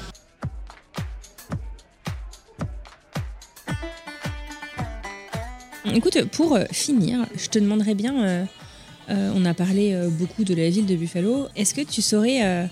[5.94, 8.46] Écoute, pour euh, finir, je te demanderais bien, euh,
[9.10, 12.68] euh, on a parlé euh, beaucoup de la ville de Buffalo, est-ce que tu saurais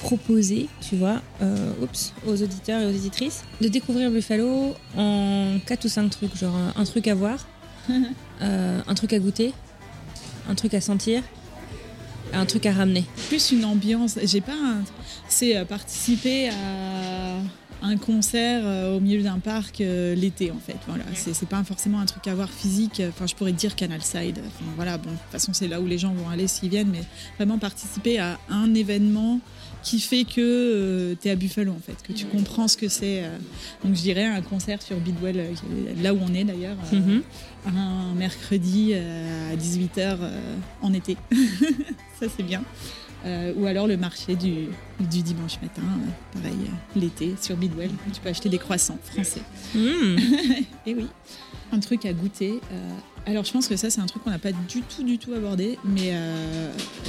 [0.00, 1.20] proposer, tu vois,
[2.26, 6.80] aux auditeurs et aux auditrices, de découvrir Buffalo en 4 ou 5 trucs, genre un,
[6.80, 7.46] un truc à voir,
[8.40, 9.52] un truc à goûter,
[10.48, 11.22] un truc à sentir,
[12.32, 13.04] un truc à ramener?
[13.28, 14.18] Plus une ambiance.
[14.24, 14.52] J'ai pas.
[14.54, 14.82] un-
[15.28, 17.36] C'est participer à
[17.82, 20.76] un concert euh, au milieu d'un parc euh, l'été en fait.
[20.86, 23.02] Voilà, c'est pas forcément un truc à voir physique.
[23.08, 24.38] Enfin, je pourrais dire Canal Side.
[24.46, 26.90] Enfin, voilà, bon, de toute façon c'est là où les gens vont aller s'ils viennent,
[26.90, 27.02] mais
[27.38, 29.40] vraiment participer à un événement
[29.82, 33.24] qui fait que tu es à Buffalo en fait, que tu comprends ce que c'est.
[33.24, 33.36] euh.
[33.84, 35.52] Donc je dirais un concert sur Bidwell, euh,
[36.02, 37.22] là où on est d'ailleurs, euh, Mhm.
[37.66, 40.18] un mercredi euh, à 18h
[40.82, 41.16] en été.
[42.20, 42.62] Ça, c'est bien.
[43.24, 44.66] Euh, ou alors le marché du,
[44.98, 47.90] du dimanche matin, euh, pareil, euh, l'été, sur Bidwell.
[48.12, 49.42] Tu peux acheter des croissants français.
[49.74, 50.16] Mmh.
[50.86, 51.06] Et oui,
[51.72, 52.60] un truc à goûter.
[53.26, 55.32] alors, je pense que ça, c'est un truc qu'on n'a pas du tout, du tout
[55.34, 55.78] abordé.
[55.84, 56.12] Mais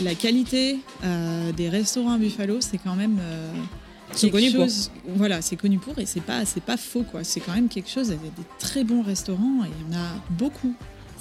[0.04, 0.80] la qualité
[1.58, 3.18] des restaurants à Buffalo, c'est quand même.
[4.14, 4.64] sont quelque connus pour.
[4.66, 7.24] chose- Voilà, c'est connu pour et c'est pas, c'est pas faux quoi.
[7.24, 8.10] C'est quand même quelque chose.
[8.10, 10.76] Il y a des très bons restaurants et il y en a beaucoup.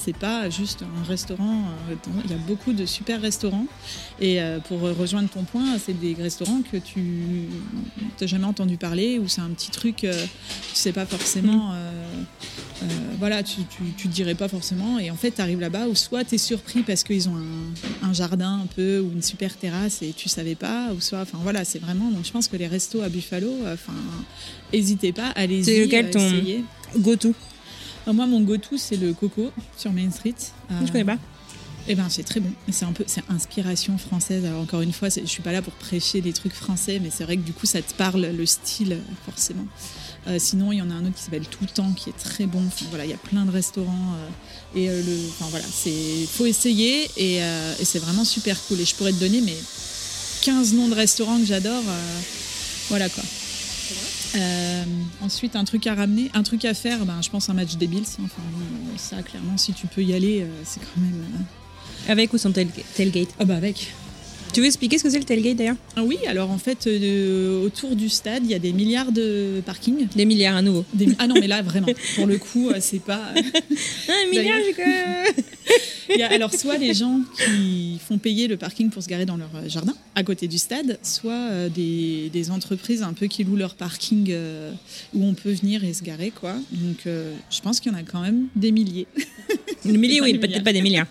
[0.05, 1.65] C'est pas juste un restaurant.
[1.91, 1.95] euh,
[2.25, 3.67] Il y a beaucoup de super restaurants.
[4.21, 7.47] Et euh, pour rejoindre ton point, c'est des restaurants que tu
[8.21, 10.13] n'as jamais entendu parler ou c'est un petit truc, euh,
[10.71, 11.73] tu sais pas forcément.
[11.75, 12.03] euh,
[12.83, 12.87] euh,
[13.21, 14.99] voilà, tu, tu, tu dirais pas forcément.
[14.99, 18.09] Et en fait, tu arrives là-bas ou soit tu es surpris parce qu'ils ont un,
[18.09, 21.39] un jardin un peu ou une super terrasse et tu savais pas, ou soit, enfin
[21.43, 22.11] voilà, c'est vraiment.
[22.11, 23.93] Donc je pense que les restos à Buffalo, enfin,
[24.73, 25.65] hésitez pas, allez-y.
[25.65, 26.65] C'est lequel ton- essayez.
[28.05, 30.35] Alors, moi, mon go-to, c'est le Coco sur Main Street.
[30.71, 31.19] Euh, Je connais pas.
[31.89, 32.53] Eh ben c'est très bon.
[32.71, 34.45] C'est un peu, c'est inspiration française.
[34.45, 37.25] Alors encore une fois, je suis pas là pour prêcher des trucs français, mais c'est
[37.25, 39.67] vrai que du coup ça te parle le style forcément.
[40.29, 42.17] Euh, sinon, il y en a un autre qui s'appelle Tout le temps, qui est
[42.17, 42.63] très bon.
[42.69, 46.25] Enfin, voilà, il y a plein de restaurants euh, et euh, le, enfin voilà, c'est
[46.33, 48.81] faut essayer et, euh, et c'est vraiment super cool.
[48.81, 49.57] Et je pourrais te donner mais
[50.43, 51.83] 15 noms de restaurants que j'adore.
[51.85, 52.21] euh,
[52.91, 53.25] voilà quoi.
[54.35, 54.85] Euh,
[55.21, 57.87] ensuite, un truc à ramener, un truc à faire, ben, je pense un match des
[57.87, 58.05] Bills.
[58.19, 58.23] hein.
[58.25, 58.43] Enfin,
[58.97, 61.23] ça, clairement, si tu peux y aller, euh, c'est quand même.
[61.23, 63.29] euh, Avec ou sans tailgate?
[63.39, 63.93] Ah bah avec.
[64.53, 65.77] Tu veux expliquer ce que c'est le tailgate d'ailleurs?
[65.97, 69.63] Ah oui, alors en fait, euh, autour du stade, il y a des milliards de
[69.65, 70.09] parkings.
[70.15, 70.85] Des milliards à nouveau.
[70.93, 73.33] Des- Ah non, mais là, vraiment, pour le coup, euh, c'est pas.
[74.09, 75.43] Un milliard, que...
[76.13, 79.25] Il y a alors soit les gens qui font payer le parking pour se garer
[79.25, 83.29] dans leur euh, jardin à côté du stade, soit euh, des, des entreprises un peu
[83.29, 84.73] qui louent leur parking euh,
[85.15, 86.55] où on peut venir et se garer quoi.
[86.73, 89.07] Donc euh, je pense qu'il y en a quand même des milliers.
[89.85, 91.07] Des milliers, oui, peut-être pas des milliards.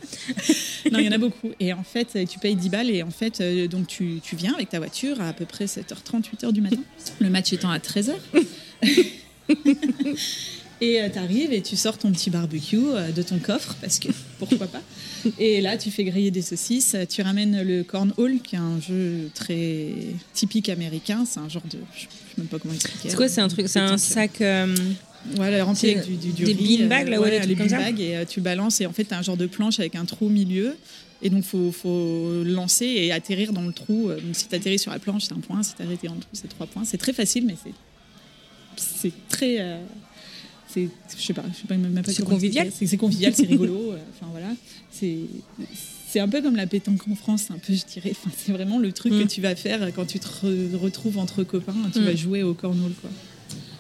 [0.92, 1.50] non, il y en a beaucoup.
[1.60, 4.36] Et en fait, euh, tu payes 10 balles et en fait, euh, donc tu, tu
[4.36, 6.82] viens avec ta voiture à à peu près 7h30, 8h du matin.
[7.20, 8.12] Le match étant à 13h.
[10.84, 14.08] Et tu arrives et tu sors ton petit barbecue euh, de ton coffre, parce que
[14.40, 14.82] pourquoi pas.
[15.38, 18.82] Et là, tu fais griller des saucisses, euh, tu ramènes le cornhole, qui est un
[18.82, 19.90] jeu très
[20.34, 21.24] typique américain.
[21.30, 21.78] C'est un genre de.
[21.94, 22.08] Je sais
[22.40, 23.10] même pas comment expliquer.
[23.10, 24.42] C'est quoi C'est un truc, c'est un sac.
[24.42, 24.76] euh,
[25.36, 27.92] Voilà, rempli avec du, du, du des riz, beanbags, là, ouais, des les comme ça
[27.92, 30.06] et euh, tu balances et en fait tu as un genre de planche avec un
[30.06, 30.76] trou au milieu
[31.24, 34.10] et donc faut faut lancer et atterrir dans le trou.
[34.10, 36.16] Euh, Donc si tu atterris sur la planche, c'est un point, si tu atterris dans
[36.16, 36.84] le trou, c'est trois points.
[36.86, 37.74] C'est très facile mais c'est
[38.78, 39.80] c'est très euh,
[40.68, 42.70] c'est je sais pas, je sais pas même pas C'est convivial.
[42.74, 44.54] C'est convivial, c'est rigolo, euh, enfin voilà,
[44.90, 45.18] c'est
[46.10, 48.12] c'est un peu comme la pétanque en France, un peu, je dirais.
[48.12, 49.22] Enfin, c'est vraiment le truc Mm.
[49.24, 51.74] que tu vas faire quand tu te re- retrouves entre copains.
[51.94, 52.04] Tu Mm.
[52.04, 53.10] vas jouer au cornhole, quoi.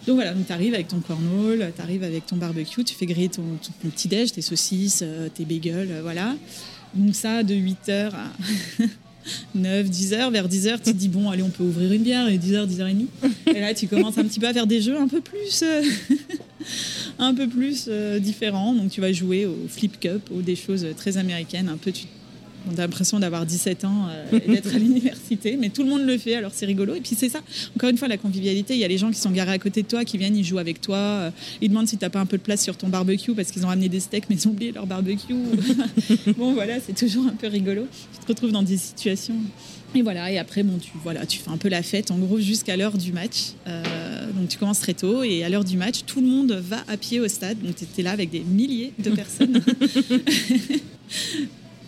[0.07, 3.05] Donc voilà, donc tu arrives avec ton cornhole, tu arrives avec ton barbecue, tu fais
[3.05, 6.35] griller ton, ton- ton petit déj, tes saucisses, euh, tes bagels, voilà.
[6.93, 8.31] Donc ça, de 8h à
[9.55, 12.37] 9, 10h, vers 10h, tu te dis, bon, allez, on peut ouvrir une bière, et
[12.37, 13.05] 10h, 10h30.
[13.55, 15.83] Et là, tu commences un petit peu à faire des jeux un peu plus, euh,
[17.19, 18.73] un peu plus euh, différents.
[18.73, 22.05] Donc tu vas jouer au flip cup, ou des choses très américaines, un peu, tu
[22.69, 26.03] on a l'impression d'avoir 17 ans euh, et d'être à l'université, mais tout le monde
[26.05, 26.95] le fait, alors c'est rigolo.
[26.95, 27.39] Et puis c'est ça,
[27.75, 28.73] encore une fois, la convivialité.
[28.73, 30.43] Il y a les gens qui sont garés à côté de toi, qui viennent, ils
[30.43, 31.31] jouent avec toi, euh,
[31.61, 33.69] ils demandent si t'as pas un peu de place sur ton barbecue parce qu'ils ont
[33.69, 35.33] amené des steaks, mais ils ont oublié leur barbecue.
[36.37, 37.87] bon, voilà, c'est toujours un peu rigolo.
[38.13, 39.35] Tu te retrouves dans des situations.
[39.93, 42.39] Et voilà, et après, bon, tu, voilà, tu fais un peu la fête, en gros,
[42.39, 43.53] jusqu'à l'heure du match.
[43.67, 46.77] Euh, donc tu commences très tôt, et à l'heure du match, tout le monde va
[46.87, 47.61] à pied au stade.
[47.61, 49.61] Donc tu étais là avec des milliers de personnes.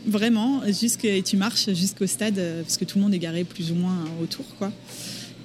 [0.05, 3.43] Vraiment, jusque, et tu marches jusqu'au stade, euh, parce que tout le monde est garé
[3.43, 4.71] plus ou moins autour, quoi.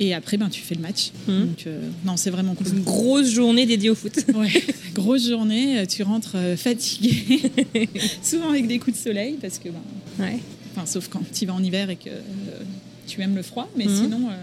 [0.00, 1.10] Et après, ben, tu fais le match.
[1.26, 2.68] Donc, euh, non, c'est vraiment cool.
[2.68, 4.12] Une grosse journée dédiée au foot.
[4.34, 4.50] Ouais,
[4.94, 7.40] grosse journée, euh, tu rentres fatigué,
[8.22, 9.80] souvent avec des coups de soleil, parce que, ben,
[10.24, 10.38] Ouais.
[10.76, 12.62] enfin, sauf quand tu vas en hiver et que euh,
[13.06, 13.94] tu aimes le froid, mais Mhm.
[13.96, 14.34] sinon, euh,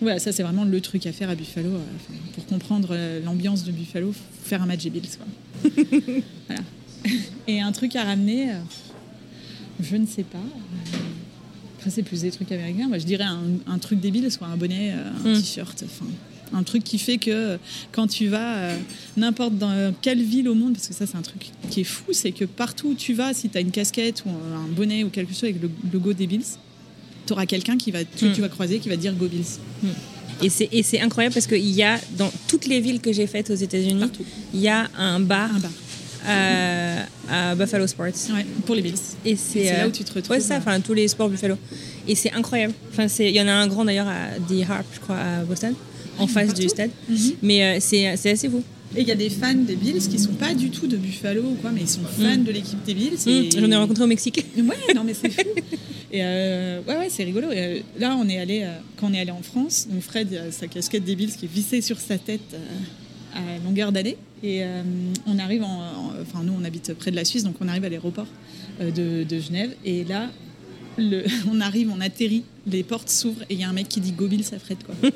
[0.00, 1.70] voilà, ça c'est vraiment le truc à faire à Buffalo.
[2.34, 5.70] pour comprendre l'ambiance de Buffalo, faut faire un match des Bills, quoi.
[6.48, 6.62] voilà.
[7.48, 8.48] Et un truc à ramener,
[9.82, 10.38] je ne sais pas.
[11.78, 12.88] Après, c'est plus des trucs américains.
[12.88, 15.40] Moi, je dirais un, un truc débile, soit un bonnet, euh, un Mm.
[15.40, 15.84] t-shirt.
[15.84, 16.06] Enfin,
[16.54, 17.56] un truc qui fait que euh,
[17.92, 18.78] quand tu vas euh,
[19.16, 22.12] n'importe dans quelle ville au monde, parce que ça, c'est un truc qui est fou,
[22.12, 25.08] c'est que partout où tu vas, si tu as une casquette ou un bonnet ou
[25.08, 26.44] quelque chose avec le logo des Bills,
[27.26, 28.32] tu auras quelqu'un qui va, que Mm.
[28.34, 29.58] tu vas croiser qui va dire Go Bills.
[30.42, 33.26] Et c'est, et c'est incroyable parce qu'il y a dans toutes les villes que j'ai
[33.26, 34.04] faites aux États-Unis,
[34.54, 35.70] il y a un bar Un bar.
[36.26, 38.06] À, à Buffalo Sports.
[38.06, 38.94] Ouais, pour les Bills.
[39.24, 40.30] Et c'est, là euh, où tu te retrouves.
[40.36, 41.56] Ouais, c'est ça, enfin tous les sports Buffalo.
[42.08, 42.74] Et c'est incroyable.
[42.90, 45.74] Enfin, il y en a un grand d'ailleurs à The Harp, je crois, à Boston,
[46.18, 46.62] en face partout.
[46.62, 46.90] du stade.
[47.08, 47.18] Mhm.
[47.42, 48.62] Mais euh, c'est, assez fou.
[48.94, 51.42] Et il y a des fans des Bills qui sont pas du tout de Buffalo
[51.42, 52.44] ou quoi, mais ils sont fans Mm.
[52.44, 53.16] de l'équipe des Bills.
[53.24, 54.44] Mmh, et- J'en ai rencontré au Mexique.
[54.58, 55.40] Ouais, non mais c'est fou.
[56.12, 57.50] Et euh, ouais, ouais, c'est rigolo.
[57.50, 60.28] Et, euh, là, on est allé, euh, quand on est allé en France, donc Fred,
[60.50, 62.58] sa casquette des Bills qui est vissée sur sa tête euh,
[63.34, 64.18] à longueur d'année.
[64.42, 64.82] Et euh,
[65.26, 67.84] on arrive, en, en- enfin nous, on habite près de la Suisse, donc on arrive
[67.84, 68.26] à l'aéroport
[68.80, 69.74] euh, de, de Genève.
[69.84, 70.30] Et là,
[70.98, 74.00] le, on arrive, on atterrit, les portes s'ouvrent et il y a un mec qui
[74.00, 74.94] dit Go Bills à Fred quoi.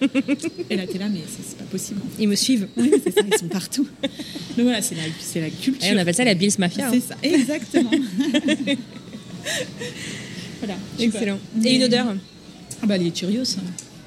[0.71, 2.01] et là, t'es là, mais c'est pas possible.
[2.05, 2.23] en fait.
[2.23, 2.69] Ils me suivent.
[2.77, 3.87] Oui, c'est ça, ils sont partout.
[4.57, 5.03] Donc voilà, c'est la,
[5.43, 5.85] la culture.
[5.89, 6.89] Et on appelle ça la Bills Mafia.
[6.89, 6.91] hein.
[6.93, 7.91] C'est ça, exactement.
[10.61, 10.77] voilà.
[10.99, 11.39] Excellent.
[11.65, 12.07] Et une odeur
[12.83, 13.43] Ah bah les Cheerios.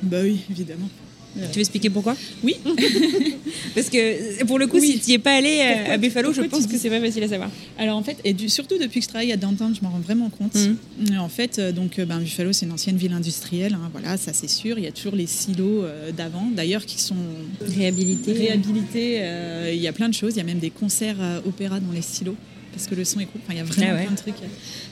[0.02, 0.90] Bah oui, évidemment.
[1.36, 2.16] Tu veux expliquer pourquoi?
[2.44, 2.56] Oui.
[3.76, 4.94] Parce que pour le coup, Oui.
[4.94, 7.24] si tu n'y es pas allé euh, à Buffalo, je pense que c'est pas facile
[7.24, 7.50] à savoir.
[7.78, 10.00] Alors en fait, et du- surtout depuis que je travaille à Downtown, je m'en rends
[10.00, 10.56] vraiment compte.
[10.56, 10.78] Mhm.
[11.14, 14.18] Et En fait, euh, donc euh, ben, Buffalo, c'est une ancienne ville industrielle, hein, voilà,
[14.18, 14.78] ça c'est sûr.
[14.80, 17.16] Il y a toujours les silos euh, d'avant, d'ailleurs, qui sont
[17.62, 18.34] Réhabilité.
[18.34, 19.18] réhabilités.
[19.20, 20.34] euh, il y a plein de choses.
[20.34, 22.36] Il y a même des concerts euh, opéra dans les silos
[22.74, 23.42] parce que le son est cool.
[23.44, 24.04] Enfin, il y a vraiment Ah ouais.
[24.06, 24.36] plein de trucs.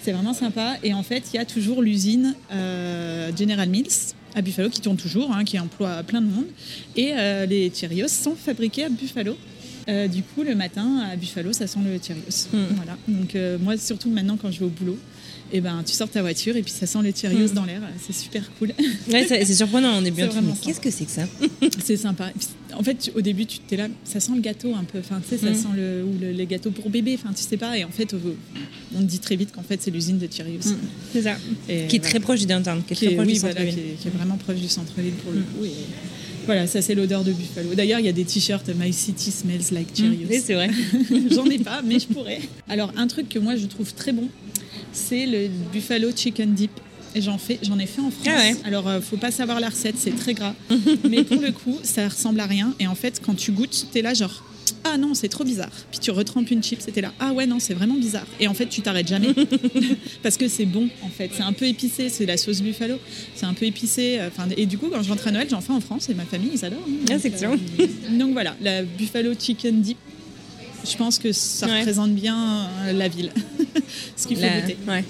[0.03, 0.77] C'est vraiment sympa.
[0.83, 3.87] Et en fait, il y a toujours l'usine euh, General Mills
[4.37, 6.45] à Buffalo qui tourne toujours, hein, qui emploie plein de monde.
[6.95, 9.35] Et euh, les Cheerios sont fabriqués à Buffalo.
[9.89, 12.47] Euh, du coup, le matin à Buffalo, ça sent le Cheerios.
[12.53, 12.75] Mm.
[12.75, 12.97] Voilà.
[13.07, 14.99] Donc euh, moi, surtout maintenant quand je vais au boulot,
[15.53, 17.53] et ben tu sors ta voiture et puis ça sent les Cheerios Mm.
[17.53, 17.81] dans l'air.
[18.05, 18.73] C'est super cool.
[19.11, 20.29] Ouais, c'est surprenant, on est bien.
[20.61, 21.23] Qu'est-ce que c'est que ça?
[21.83, 22.31] C'est sympa.
[22.37, 24.99] Puis, En fait, au début, tu t'es là, ça sent le gâteau un peu.
[24.99, 25.55] Enfin, tu sais, ça Mm.
[25.55, 27.17] sent le, ou le- les gâteaux pour bébé.
[27.19, 27.75] Enfin, tu sais pas.
[27.77, 28.13] Et en fait,
[28.95, 30.59] on te dit très vite qu'en fait, c'est l'usine de Cheerios.
[30.69, 30.75] Mm.
[31.13, 31.37] C'est ça.
[31.69, 32.09] Et Qui est voilà.
[32.11, 33.95] très proche du downtown, qui est Qui très est- proche oui, du voilà, qui est,
[33.99, 35.65] qui est vraiment proche du centre-ville pour le coup.
[35.65, 35.71] Et
[36.45, 37.73] voilà, ça, c'est l'odeur de Buffalo.
[37.73, 40.25] D'ailleurs, il y a des t-shirts My City smells like Cheerios.
[40.25, 40.29] Mm.
[40.29, 40.69] Oui, c'est vrai.
[41.31, 42.41] J'en ai pas, mais je pourrais.
[42.69, 44.27] Alors, un truc que moi, je trouve très bon,
[44.91, 46.71] c'est le Buffalo Chicken Dip.
[47.15, 48.27] Et j'en fais, j'en ai fait en France.
[48.27, 48.55] Ah ouais.
[48.63, 50.53] Alors, euh, faut pas savoir la recette, c'est très gras.
[51.09, 52.75] mais pour le coup, ça ressemble à rien.
[52.79, 54.43] Et en fait, quand tu goûtes, t'es là genre.
[54.83, 55.71] Ah non, c'est trop bizarre.
[55.89, 57.13] Puis tu retrempes une chip, c'était là.
[57.19, 58.27] Ah ouais, non, c'est vraiment bizarre.
[58.39, 59.29] Et en fait, tu t'arrêtes jamais.
[60.23, 61.31] Parce que c'est bon, en fait.
[61.35, 62.95] C'est un peu épicé, c'est la sauce buffalo.
[63.35, 64.17] C'est un peu épicé.
[64.19, 66.13] euh, Enfin, et du coup, quand je rentre à Noël, j'en fais en France et
[66.13, 66.79] ma famille, ils adorent.
[66.87, 67.05] hein.
[67.09, 67.33] Ah, Donc,
[67.79, 69.97] euh, donc voilà, la Buffalo Chicken Dip.
[70.89, 71.79] Je pense que ça Ouais.
[71.79, 73.31] représente bien euh, la ville.
[74.15, 74.77] Ce qu'il faut La- goûter.
[74.87, 75.03] ouais.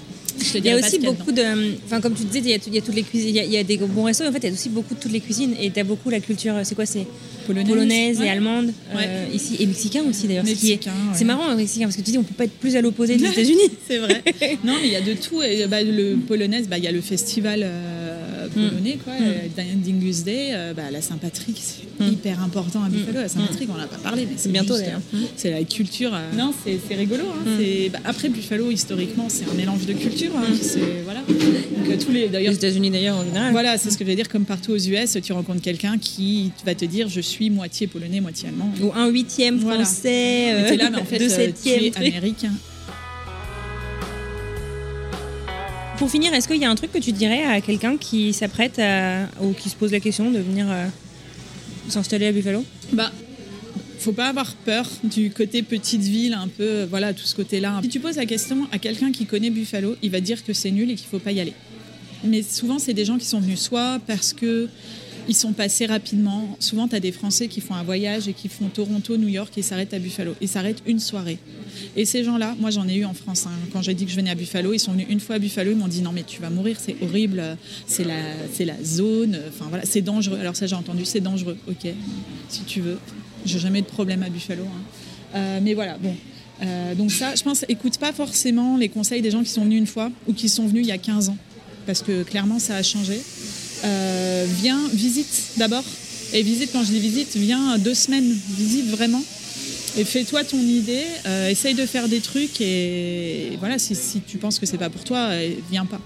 [0.54, 1.42] Il y a aussi beaucoup de.
[1.84, 3.30] Enfin, comme tu disais, il y a, il y a toutes les cuisines.
[3.30, 4.24] Il y a, il y a des bons restos.
[4.24, 5.54] En fait, il y a aussi beaucoup de toutes les cuisines.
[5.60, 6.54] Et tu as beaucoup la culture.
[6.62, 7.06] C'est quoi C'est
[7.48, 8.26] Polonaise, polonaise ouais.
[8.26, 8.66] et allemande.
[8.94, 9.02] Ouais.
[9.04, 9.56] euh, ici.
[9.58, 10.46] Et mexicain aussi, d'ailleurs.
[10.46, 10.80] ce qui ouais.
[11.14, 13.16] C'est marrant, le mexicain, parce que tu dis, on peut pas être plus à l'opposé
[13.16, 13.70] des États-Unis.
[13.88, 14.22] C'est vrai.
[14.64, 15.42] non, mais il y a de tout.
[15.42, 19.82] Et, bah, le polonaise, bah, il y a le festival euh, polonais, quoi, Mm.
[19.84, 20.48] Dingus Day.
[20.52, 22.12] euh, bah, la Saint-Patrick, c'est Mm.
[22.12, 23.20] hyper important à Buffalo.
[23.20, 25.00] La Saint-Patrick, on n'en a pas parlé, mais c'est bientôt, d'ailleurs.
[25.14, 26.12] euh, C'est la culture.
[26.14, 27.24] euh, Non, c'est rigolo.
[27.24, 27.50] hein.
[27.58, 27.88] Mm.
[27.92, 30.32] Bah, après, Buffalo, historiquement, c'est un mélange de cultures.
[30.36, 30.44] hein,
[31.04, 31.20] voilà.
[31.28, 33.52] Donc, tous les, Les d'ailleurs, États-Unis, d'ailleurs, en général.
[33.52, 34.28] Voilà, c'est ce que je veux dire.
[34.28, 38.20] Comme partout aux US, tu rencontres quelqu'un qui va te dire je suis moitié polonais,
[38.20, 38.70] moitié allemand.
[38.82, 41.84] Ou un huitième français, là, mais en fait, deux tu septièmes.
[41.84, 42.06] es truc.
[42.06, 42.52] américain.
[45.98, 48.80] Pour finir, est-ce qu'il y a un truc que tu dirais à quelqu'un qui s'apprête
[49.42, 50.86] ou qui se pose la question de venir euh,
[51.88, 52.64] s'installer à Buffalo?
[52.92, 53.10] Bah,
[53.98, 57.80] faut pas avoir peur du côté petite ville, un peu, voilà, tout ce côté-là.
[57.82, 60.70] Si tu poses la question à quelqu'un qui connaît Buffalo, il va dire que c'est
[60.70, 61.54] nul et qu'il faut pas y aller.
[62.22, 64.68] Mais souvent, c'est des gens qui sont venus soit parce que
[65.28, 66.56] ils sont passés rapidement.
[66.58, 69.56] Souvent, tu as des Français qui font un voyage et qui font Toronto, New York
[69.58, 70.34] et s'arrêtent à Buffalo.
[70.40, 71.38] Ils s'arrêtent une soirée.
[71.96, 73.46] Et ces gens-là, moi j'en ai eu en France.
[73.46, 73.50] hein.
[73.72, 75.70] Quand j'ai dit que je venais à Buffalo, ils sont venus une fois à Buffalo,
[75.70, 77.56] ils m'ont dit non mais tu vas mourir, c'est horrible,
[77.86, 80.38] c'est la, zone, enfin voilà, c'est dangereux.
[80.38, 81.92] Alors ça j'ai entendu, c'est dangereux, ok,
[82.48, 82.98] si tu veux.
[83.44, 84.64] J'ai jamais de problème à Buffalo.
[84.64, 84.82] hein.
[85.34, 86.14] Euh, mais voilà, bon.
[86.62, 89.78] Euh, donc ça, je pense, écoute pas forcément les conseils des gens qui sont venus
[89.78, 91.36] une fois ou qui sont venus il y a 15 ans.
[91.86, 93.20] Parce que clairement ça a changé.
[93.84, 95.84] Euh, viens, visite d'abord.
[96.32, 99.22] Et visite, quand je dis visite, viens deux semaines, visite vraiment.
[99.96, 104.38] Et fais-toi ton idée, euh, essaye de faire des trucs et voilà, si, si tu
[104.38, 106.00] penses que c'est pas pour toi, euh, viens pas.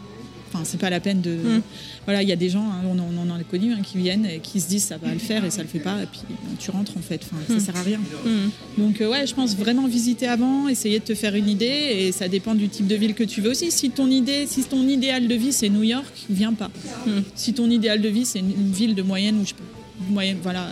[0.52, 1.30] Enfin, c'est pas la peine de.
[1.30, 1.62] Mm.
[2.04, 3.96] Voilà, il y a des gens, hein, on, en- on en a connu, hein, qui
[3.98, 6.06] viennent et qui se disent ça va le faire et ça le fait pas, et
[6.06, 7.20] puis bon, tu rentres en fait.
[7.24, 7.60] Enfin, ça Mm.
[7.60, 7.98] sert à rien.
[8.24, 8.50] Hmm.
[8.82, 11.64] Donc euh, ouais, je pense vraiment visiter avant, essayer de te faire une idée
[12.00, 13.70] et ça dépend du type de ville que tu veux aussi.
[13.70, 16.70] Si ton idée, si ton idéal de vie c'est New York, viens pas.
[17.34, 19.64] Si ton idéal de vie c'est une, ville de moyenne où je peux
[20.10, 20.68] moyenne voilà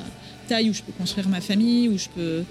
[0.49, 2.43] taille où je peux construire ma famille, où je peux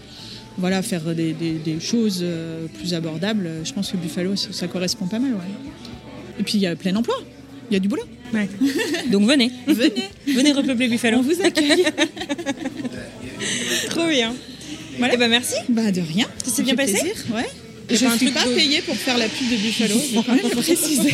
[0.58, 4.68] voilà faire des, des- des choses euh, plus abordables, je pense que Buffalo ça, ça
[4.68, 5.34] correspond pas mal.
[5.34, 5.40] Ouais.
[6.40, 7.16] Et puis il y a plein emploi,
[7.70, 8.04] il y a du boulot.
[8.34, 8.48] Ouais.
[9.12, 9.92] Donc venez, Venez,
[10.28, 11.18] venez repeupler Buffalo.
[11.18, 11.86] on vous accueille.
[13.90, 14.34] Trop bien.
[14.98, 15.14] Voilà.
[15.14, 15.56] Eh ben merci.
[15.70, 16.28] bah de rien.
[16.44, 17.46] Ça s'est bien passé plaisir, Ouais.
[17.90, 20.36] Je un suis pas de- payée pour faire la pub de Buffalo, je vais quand
[20.36, 21.14] même préciser.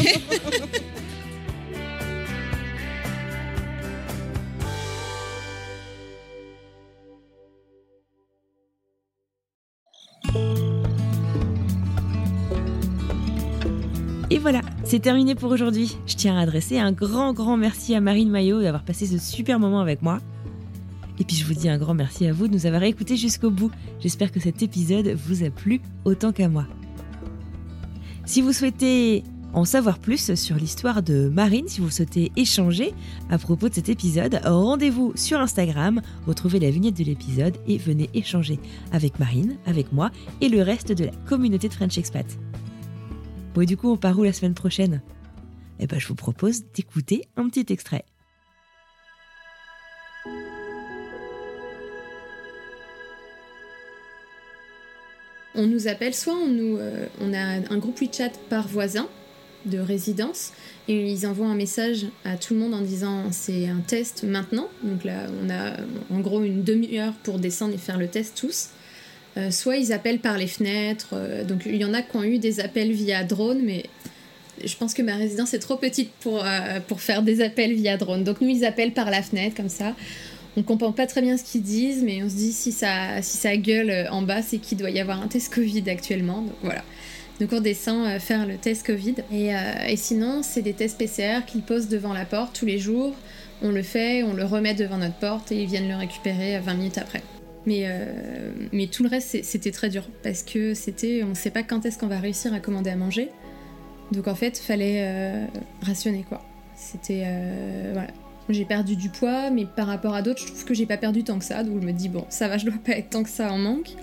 [14.96, 15.98] C'est terminé pour aujourd'hui.
[16.08, 19.60] Je tiens à adresser un grand, grand merci à Marine Maillot d'avoir passé ce super
[19.60, 20.22] moment avec moi.
[21.20, 23.50] Et puis je vous dis un grand merci à vous de nous avoir écoutés jusqu'au
[23.50, 23.72] bout.
[24.00, 26.66] J'espère que cet épisode vous a plu autant qu'à moi.
[28.24, 32.94] Si vous souhaitez en savoir plus sur l'histoire de Marine, si vous souhaitez échanger
[33.30, 38.10] à propos de cet épisode, rendez-vous sur Instagram, retrouvez la vignette de l'épisode et venez
[38.14, 38.62] échanger
[38.94, 42.26] avec Marine, avec moi et le reste de la communauté de French Expat.
[43.56, 45.02] Bon, et du coup, on part où la semaine prochaine?
[45.80, 48.04] Eh ben, je vous propose d'écouter un petit extrait.
[55.56, 59.08] On nous appelle soit on, euh, on a un groupe WeChat par voisin
[59.66, 60.52] de résidence
[60.90, 64.68] et ils envoient un message à tout le monde en disant c'est un test maintenant.
[64.84, 65.78] Donc là, on a
[66.14, 68.72] en gros une demi-heure pour descendre et faire le test tous.
[69.38, 71.10] Euh, soit ils appellent par les fenêtres.
[71.14, 73.84] euh, donc il y en a qui ont eu des appels via drone, mais
[74.64, 78.24] je pense que ma résidence est trop petite pour, euh, faire des appels via drone.
[78.24, 79.94] Donc nous, ils appellent par la fenêtre comme ça.
[80.58, 83.20] On comprend pas très bien ce qu'ils disent, mais on se dit si ça,
[83.58, 86.42] gueule en bas, c'est qu'il doit y avoir un test Covid actuellement.
[86.44, 86.84] Donc voilà.
[87.42, 89.16] Donc on descend faire le test Covid.
[89.34, 89.50] Et,
[89.90, 93.14] et sinon, c'est des tests PCR qu'ils posent devant la porte tous les jours.
[93.62, 96.60] On le fait, on le remet devant notre porte et ils viennent le récupérer euh,
[96.60, 97.22] 20 minutes après.
[97.66, 101.64] Mais, euh, mais tout le reste, c'était très dur parce que c'était, on sait pas
[101.64, 103.30] quand est-ce qu'on va réussir à commander à manger.
[104.12, 105.46] Donc en fait, fallait euh,
[105.82, 106.44] rationner quoi.
[106.76, 108.12] C'était euh, voilà.
[108.50, 111.24] J'ai perdu du poids, mais par rapport à d'autres, je trouve que j'ai pas perdu
[111.24, 111.64] tant que ça.
[111.64, 113.58] Donc je me dis bon, ça va, je dois pas être tant que ça en
[113.58, 113.96] manque.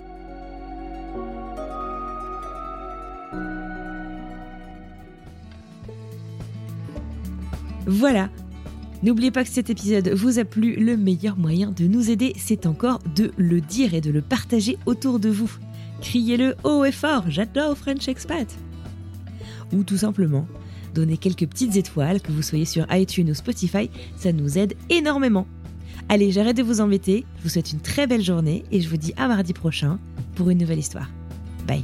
[7.85, 8.29] Voilà.
[9.03, 10.75] N'oubliez pas que cet épisode vous a plu.
[10.75, 14.77] Le meilleur moyen de nous aider, c'est encore de le dire et de le partager
[14.85, 15.51] autour de vous.
[15.99, 18.47] Criez-le haut et fort, j'adore French Expat.
[19.73, 20.47] Ou tout simplement,
[20.93, 25.47] donnez quelques petites étoiles, que vous soyez sur iTunes ou Spotify, ça nous aide énormément.
[26.07, 28.97] Allez, j'arrête de vous embêter, je vous souhaite une très belle journée et je vous
[28.97, 29.99] dis à mardi prochain
[30.35, 31.09] pour une nouvelle histoire.
[31.67, 31.83] Bye.